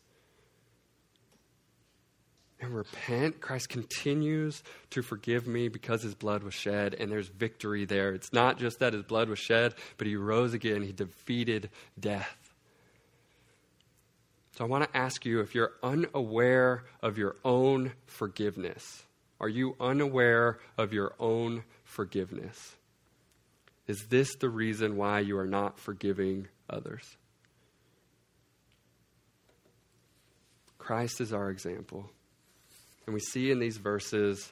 and 2.61 2.73
repent, 2.73 3.41
Christ 3.41 3.69
continues 3.69 4.63
to 4.91 5.01
forgive 5.01 5.45
me 5.45 5.67
because 5.67 6.01
his 6.01 6.15
blood 6.15 6.43
was 6.43 6.53
shed, 6.53 6.95
and 6.97 7.11
there's 7.11 7.27
victory 7.27 7.85
there. 7.85 8.13
It's 8.13 8.31
not 8.31 8.57
just 8.57 8.79
that 8.79 8.93
his 8.93 9.03
blood 9.03 9.27
was 9.29 9.39
shed, 9.39 9.75
but 9.97 10.07
he 10.07 10.15
rose 10.15 10.53
again, 10.53 10.81
he 10.81 10.91
defeated 10.91 11.69
death. 11.99 12.53
So 14.57 14.63
I 14.63 14.67
want 14.67 14.89
to 14.89 14.97
ask 14.97 15.25
you 15.25 15.41
if 15.41 15.53
you're 15.53 15.73
unaware 15.83 16.85
of 17.01 17.17
your 17.17 17.35
own 17.43 17.91
forgiveness, 18.05 19.04
are 19.39 19.49
you 19.49 19.75
unaware 19.79 20.59
of 20.77 20.93
your 20.93 21.13
own 21.19 21.63
forgiveness? 21.83 22.75
Is 23.87 24.07
this 24.07 24.35
the 24.35 24.49
reason 24.49 24.97
why 24.97 25.19
you 25.19 25.37
are 25.37 25.45
not 25.45 25.79
forgiving 25.79 26.47
others? 26.69 27.17
Christ 30.77 31.21
is 31.21 31.33
our 31.33 31.49
example. 31.49 32.09
And 33.05 33.13
we 33.13 33.19
see 33.19 33.51
in 33.51 33.59
these 33.59 33.77
verses 33.77 34.51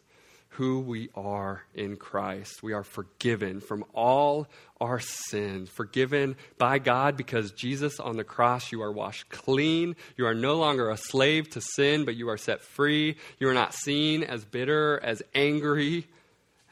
who 0.54 0.80
we 0.80 1.10
are 1.16 1.64
in 1.74 1.96
Christ. 1.96 2.62
We 2.62 2.74
are 2.74 2.84
forgiven 2.84 3.60
from 3.60 3.84
all 3.94 4.48
our 4.80 5.00
sins, 5.00 5.70
forgiven 5.70 6.36
by 6.58 6.78
God 6.78 7.18
because 7.18 7.52
Jesus 7.52 8.00
on 8.00 8.18
the 8.18 8.24
cross, 8.24 8.72
you 8.72 8.82
are 8.84 8.92
washed 8.92 9.30
clean. 9.30 9.96
You 10.16 10.28
are 10.28 10.36
no 10.36 10.56
longer 10.56 10.90
a 10.90 10.98
slave 10.98 11.50
to 11.52 11.62
sin, 11.62 12.06
but 12.06 12.16
you 12.16 12.30
are 12.30 12.38
set 12.38 12.62
free. 12.62 13.18
You 13.40 13.50
are 13.50 13.54
not 13.54 13.74
seen 13.74 14.24
as 14.24 14.46
bitter, 14.46 15.00
as 15.04 15.24
angry, 15.34 16.08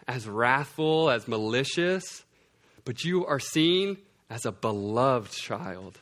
as 0.07 0.27
wrathful, 0.27 1.09
as 1.09 1.27
malicious, 1.27 2.23
but 2.85 3.03
you 3.03 3.25
are 3.25 3.39
seen 3.39 3.97
as 4.29 4.45
a 4.45 4.51
beloved 4.51 5.31
child, 5.31 5.97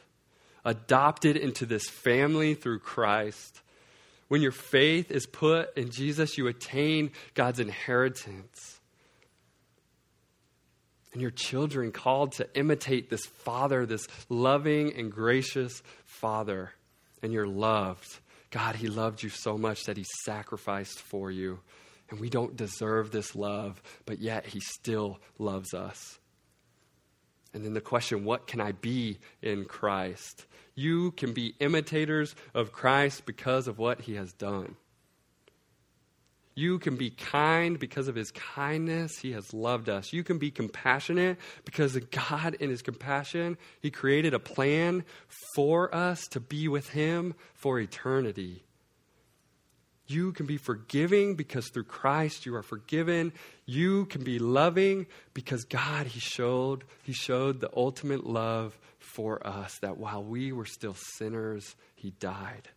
adopted 0.65 1.37
into 1.37 1.65
this 1.65 1.87
family 1.87 2.55
through 2.55 2.79
Christ 2.79 3.61
when 4.29 4.41
your 4.41 4.51
faith 4.51 5.11
is 5.11 5.25
put 5.25 5.75
in 5.75 5.89
Jesus, 5.89 6.37
you 6.37 6.47
attain 6.47 7.11
God's 7.33 7.59
inheritance. 7.59 8.79
And 11.11 11.21
your 11.21 11.31
children 11.31 11.91
called 11.91 12.33
to 12.33 12.47
imitate 12.55 13.09
this 13.09 13.25
Father, 13.25 13.85
this 13.85 14.07
loving 14.29 14.93
and 14.95 15.11
gracious 15.11 15.81
Father. 16.05 16.71
And 17.21 17.33
you're 17.33 17.47
loved. 17.47 18.19
God, 18.51 18.75
He 18.75 18.87
loved 18.87 19.23
you 19.23 19.29
so 19.29 19.57
much 19.57 19.85
that 19.85 19.97
He 19.97 20.05
sacrificed 20.23 20.99
for 20.99 21.31
you. 21.31 21.59
And 22.11 22.19
we 22.19 22.29
don't 22.29 22.55
deserve 22.55 23.11
this 23.11 23.35
love, 23.35 23.81
but 24.05 24.19
yet 24.19 24.45
He 24.45 24.59
still 24.59 25.19
loves 25.39 25.73
us. 25.73 26.19
And 27.53 27.65
then 27.65 27.73
the 27.73 27.81
question, 27.81 28.25
what 28.25 28.47
can 28.47 28.61
I 28.61 28.73
be 28.73 29.19
in 29.41 29.65
Christ? 29.65 30.45
You 30.75 31.11
can 31.11 31.33
be 31.33 31.55
imitators 31.59 32.35
of 32.53 32.71
Christ 32.71 33.25
because 33.25 33.67
of 33.67 33.79
what 33.79 34.01
he 34.01 34.15
has 34.15 34.33
done. 34.33 34.75
You 36.55 36.77
can 36.77 36.97
be 36.97 37.09
kind 37.09 37.79
because 37.79 38.09
of 38.09 38.15
his 38.15 38.31
kindness. 38.31 39.17
He 39.17 39.31
has 39.31 39.53
loved 39.53 39.87
us. 39.87 40.11
You 40.11 40.25
can 40.25 40.37
be 40.37 40.51
compassionate 40.51 41.37
because 41.63 41.97
God, 42.11 42.55
in 42.55 42.69
his 42.69 42.81
compassion, 42.81 43.57
he 43.81 43.89
created 43.89 44.33
a 44.33 44.39
plan 44.39 45.05
for 45.55 45.93
us 45.95 46.27
to 46.31 46.41
be 46.41 46.67
with 46.67 46.89
him 46.89 47.33
for 47.53 47.79
eternity. 47.79 48.63
You 50.09 50.31
can 50.31 50.47
be 50.47 50.57
forgiving 50.57 51.35
because 51.35 51.69
through 51.69 51.83
Christ 51.83 52.43
you 52.47 52.55
are 52.55 52.63
forgiven. 52.63 53.31
You 53.67 54.05
can 54.05 54.23
be 54.23 54.39
loving 54.39 55.05
because 55.35 55.65
God 55.65 56.07
he 56.07 56.19
showed 56.19 56.83
he 57.03 57.13
showed 57.13 57.59
the 57.59 57.69
ultimate 57.77 58.25
love 58.25 58.75
for 58.97 59.45
us 59.45 59.77
that 59.83 59.99
while 59.99 60.23
we 60.23 60.51
were 60.51 60.65
still 60.65 60.95
sinners, 60.95 61.75
he 61.93 62.09
died. 62.09 62.69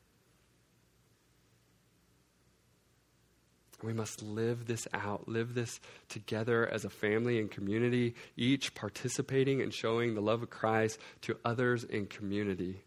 We 3.82 3.94
must 3.94 4.22
live 4.22 4.66
this 4.66 4.86
out, 4.92 5.26
live 5.26 5.54
this 5.54 5.80
together 6.10 6.68
as 6.68 6.84
a 6.84 6.90
family 6.90 7.40
and 7.40 7.50
community, 7.50 8.14
each 8.36 8.74
participating 8.74 9.62
and 9.62 9.72
showing 9.72 10.14
the 10.14 10.20
love 10.20 10.42
of 10.42 10.50
Christ 10.50 10.98
to 11.22 11.38
others 11.46 11.82
in 11.82 12.06
community. 12.06 12.82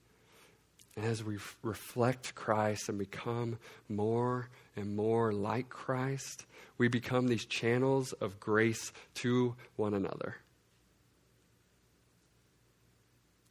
And 0.95 1.05
as 1.05 1.23
we 1.23 1.37
reflect 1.61 2.35
Christ 2.35 2.87
and 2.87 2.97
become 2.97 3.57
more 3.89 4.49
and 4.75 4.95
more 4.95 5.33
like 5.33 5.69
Christ, 5.69 6.45
we 6.77 6.87
become 6.87 7.27
these 7.27 7.45
channels 7.45 8.13
of 8.13 8.39
grace 8.39 8.93
to 9.15 9.55
one 9.75 9.93
another. 9.93 10.35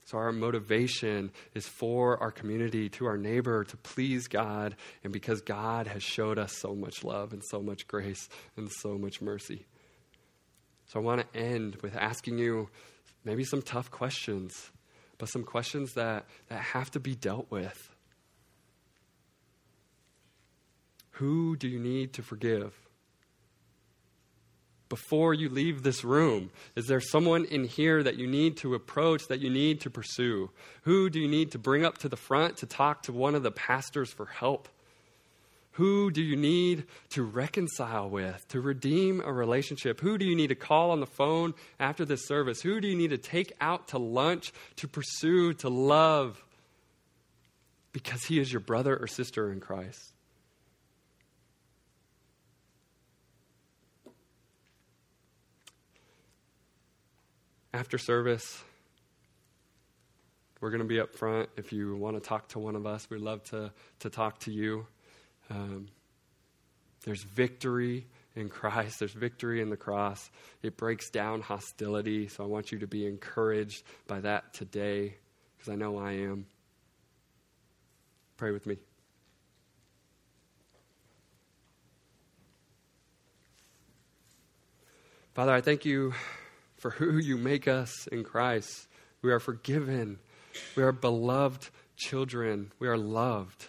So, 0.06 0.18
our 0.18 0.32
motivation 0.32 1.32
is 1.54 1.66
for 1.66 2.18
our 2.22 2.30
community, 2.30 2.90
to 2.90 3.06
our 3.06 3.16
neighbor, 3.16 3.64
to 3.64 3.76
please 3.78 4.28
God, 4.28 4.76
and 5.02 5.12
because 5.12 5.40
God 5.40 5.86
has 5.86 6.02
showed 6.02 6.38
us 6.38 6.52
so 6.58 6.74
much 6.74 7.04
love 7.04 7.32
and 7.32 7.42
so 7.42 7.62
much 7.62 7.88
grace 7.88 8.28
and 8.56 8.70
so 8.70 8.98
much 8.98 9.22
mercy. 9.22 9.64
So, 10.86 11.00
I 11.00 11.02
want 11.02 11.22
to 11.32 11.38
end 11.38 11.76
with 11.76 11.96
asking 11.96 12.38
you 12.38 12.68
maybe 13.24 13.44
some 13.44 13.62
tough 13.62 13.90
questions, 13.90 14.70
but 15.18 15.28
some 15.28 15.44
questions 15.44 15.94
that, 15.94 16.24
that 16.48 16.60
have 16.60 16.90
to 16.92 17.00
be 17.00 17.14
dealt 17.14 17.50
with. 17.50 17.90
Who 21.12 21.56
do 21.56 21.68
you 21.68 21.78
need 21.78 22.12
to 22.14 22.22
forgive? 22.22 22.74
before 24.94 25.34
you 25.34 25.48
leave 25.48 25.82
this 25.82 26.04
room? 26.04 26.50
Is 26.76 26.86
there 26.86 27.00
someone 27.00 27.46
in 27.46 27.64
here 27.64 28.00
that 28.04 28.16
you 28.16 28.28
need 28.28 28.56
to 28.58 28.74
approach, 28.74 29.26
that 29.28 29.40
you 29.40 29.50
need 29.50 29.80
to 29.80 29.90
pursue? 29.90 30.50
Who 30.82 31.10
do 31.10 31.18
you 31.18 31.26
need 31.26 31.50
to 31.50 31.58
bring 31.58 31.84
up 31.84 31.98
to 31.98 32.08
the 32.08 32.16
front 32.16 32.58
to 32.58 32.66
talk 32.66 33.02
to 33.02 33.12
one 33.12 33.34
of 33.34 33.42
the 33.42 33.50
pastors 33.50 34.12
for 34.12 34.26
help? 34.26 34.68
Who 35.74 36.12
do 36.12 36.22
you 36.22 36.36
need 36.36 36.84
to 37.10 37.24
reconcile 37.24 38.08
with, 38.08 38.46
to 38.48 38.60
redeem 38.60 39.20
a 39.20 39.32
relationship? 39.32 40.00
Who 40.00 40.18
do 40.18 40.24
you 40.24 40.36
need 40.36 40.48
to 40.48 40.54
call 40.54 40.92
on 40.92 41.00
the 41.00 41.06
phone 41.06 41.52
after 41.80 42.04
this 42.04 42.28
service? 42.28 42.60
Who 42.60 42.80
do 42.80 42.86
you 42.86 42.94
need 42.94 43.10
to 43.10 43.18
take 43.18 43.52
out 43.60 43.88
to 43.88 43.98
lunch, 43.98 44.52
to 44.76 44.86
pursue, 44.86 45.52
to 45.54 45.68
love? 45.68 46.40
Because 47.92 48.22
he 48.22 48.38
is 48.38 48.52
your 48.52 48.60
brother 48.60 48.96
or 48.96 49.08
sister 49.08 49.50
in 49.50 49.58
Christ. 49.58 50.12
After 57.72 57.98
service, 57.98 58.62
we're 60.60 60.70
going 60.70 60.82
to 60.82 60.86
be 60.86 61.00
up 61.00 61.12
front. 61.16 61.48
If 61.56 61.72
you 61.72 61.96
want 61.96 62.14
to 62.14 62.20
talk 62.20 62.46
to 62.50 62.60
one 62.60 62.76
of 62.76 62.86
us, 62.86 63.10
we'd 63.10 63.20
love 63.20 63.42
to, 63.46 63.72
to 63.98 64.08
talk 64.08 64.38
to 64.40 64.52
you. 64.52 64.86
Um, 65.50 65.88
there's 67.04 67.22
victory 67.22 68.06
in 68.36 68.48
Christ, 68.48 68.98
there's 68.98 69.12
victory 69.12 69.60
in 69.60 69.70
the 69.70 69.76
cross. 69.76 70.30
It 70.62 70.76
breaks 70.76 71.10
down 71.10 71.40
hostility. 71.40 72.28
So 72.28 72.42
I 72.42 72.46
want 72.46 72.72
you 72.72 72.80
to 72.80 72.86
be 72.86 73.06
encouraged 73.06 73.84
by 74.06 74.20
that 74.20 74.54
today, 74.54 75.14
because 75.56 75.72
I 75.72 75.76
know 75.76 75.98
I 75.98 76.12
am. 76.12 76.46
Pray 78.36 78.50
with 78.50 78.66
me. 78.66 78.78
Father, 85.34 85.52
I 85.52 85.60
thank 85.60 85.84
you 85.84 86.14
for 86.76 86.90
who 86.90 87.18
you 87.18 87.36
make 87.36 87.66
us 87.66 88.06
in 88.08 88.24
Christ. 88.24 88.88
We 89.22 89.32
are 89.32 89.40
forgiven. 89.40 90.18
We 90.76 90.82
are 90.82 90.92
beloved 90.92 91.68
children. 91.96 92.72
We 92.78 92.88
are 92.88 92.96
loved. 92.96 93.68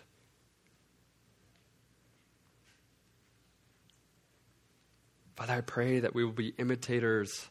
Father, 5.36 5.53
I 5.53 5.61
pray 5.61 5.99
that 5.99 6.15
we 6.15 6.23
will 6.23 6.31
be 6.31 6.53
imitators 6.57 7.49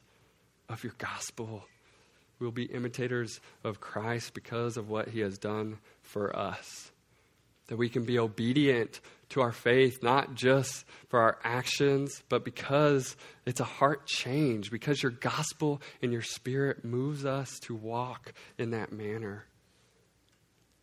of 0.68 0.82
your 0.82 0.94
gospel. 0.98 1.64
We 2.38 2.46
will 2.46 2.52
be 2.52 2.64
imitators 2.64 3.40
of 3.62 3.80
Christ 3.80 4.32
because 4.34 4.76
of 4.76 4.88
what 4.88 5.08
he 5.08 5.20
has 5.20 5.38
done 5.38 5.78
for 6.02 6.34
us. 6.34 6.90
That 7.66 7.76
we 7.76 7.88
can 7.88 8.04
be 8.04 8.18
obedient 8.18 9.00
to 9.30 9.40
our 9.40 9.52
faith, 9.52 10.02
not 10.02 10.34
just 10.34 10.84
for 11.08 11.20
our 11.20 11.38
actions, 11.44 12.22
but 12.28 12.44
because 12.44 13.16
it's 13.46 13.60
a 13.60 13.64
heart 13.64 14.06
change, 14.06 14.70
because 14.70 15.02
your 15.02 15.12
gospel 15.12 15.80
and 16.02 16.12
your 16.12 16.22
spirit 16.22 16.84
moves 16.84 17.24
us 17.24 17.58
to 17.60 17.74
walk 17.74 18.32
in 18.58 18.70
that 18.70 18.92
manner. 18.92 19.44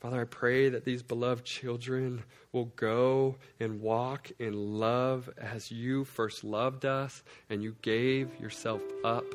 Father, 0.01 0.21
I 0.21 0.23
pray 0.23 0.69
that 0.69 0.83
these 0.83 1.03
beloved 1.03 1.45
children 1.45 2.23
will 2.53 2.71
go 2.75 3.35
and 3.59 3.81
walk 3.81 4.31
in 4.39 4.79
love 4.79 5.29
as 5.37 5.69
you 5.69 6.05
first 6.05 6.43
loved 6.43 6.85
us 6.85 7.21
and 7.51 7.61
you 7.61 7.75
gave 7.83 8.27
yourself 8.39 8.81
up 9.03 9.25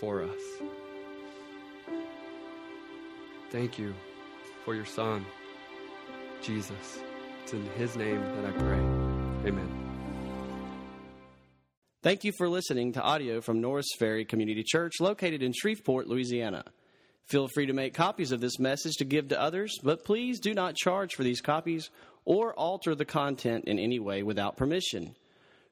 for 0.00 0.24
us. 0.24 0.40
Thank 3.50 3.78
you 3.78 3.94
for 4.64 4.74
your 4.74 4.84
Son, 4.84 5.24
Jesus. 6.42 6.98
It's 7.44 7.52
in 7.52 7.64
His 7.76 7.94
name 7.94 8.20
that 8.20 8.46
I 8.46 8.50
pray. 8.50 8.80
Amen. 9.48 9.86
Thank 12.02 12.24
you 12.24 12.32
for 12.36 12.48
listening 12.48 12.92
to 12.94 13.00
audio 13.00 13.40
from 13.40 13.60
Norris 13.60 13.86
Ferry 13.96 14.24
Community 14.24 14.64
Church 14.66 14.94
located 14.98 15.44
in 15.44 15.52
Shreveport, 15.52 16.08
Louisiana. 16.08 16.64
Feel 17.26 17.48
free 17.48 17.66
to 17.66 17.72
make 17.72 17.92
copies 17.92 18.30
of 18.30 18.40
this 18.40 18.60
message 18.60 18.94
to 18.98 19.04
give 19.04 19.26
to 19.28 19.40
others, 19.40 19.80
but 19.82 20.04
please 20.04 20.38
do 20.38 20.54
not 20.54 20.76
charge 20.76 21.14
for 21.14 21.24
these 21.24 21.40
copies 21.40 21.90
or 22.24 22.54
alter 22.54 22.94
the 22.94 23.04
content 23.04 23.64
in 23.64 23.80
any 23.80 23.98
way 23.98 24.22
without 24.22 24.56
permission. 24.56 25.16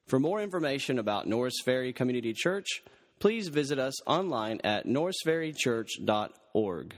For 0.06 0.18
more 0.18 0.42
information 0.42 0.98
about 0.98 1.28
Norris 1.28 1.60
Ferry 1.64 1.92
Community 1.92 2.32
Church, 2.32 2.82
please 3.20 3.46
visit 3.48 3.78
us 3.78 3.94
online 4.06 4.60
at 4.64 4.86
norrisferrychurch.org. 4.86 6.94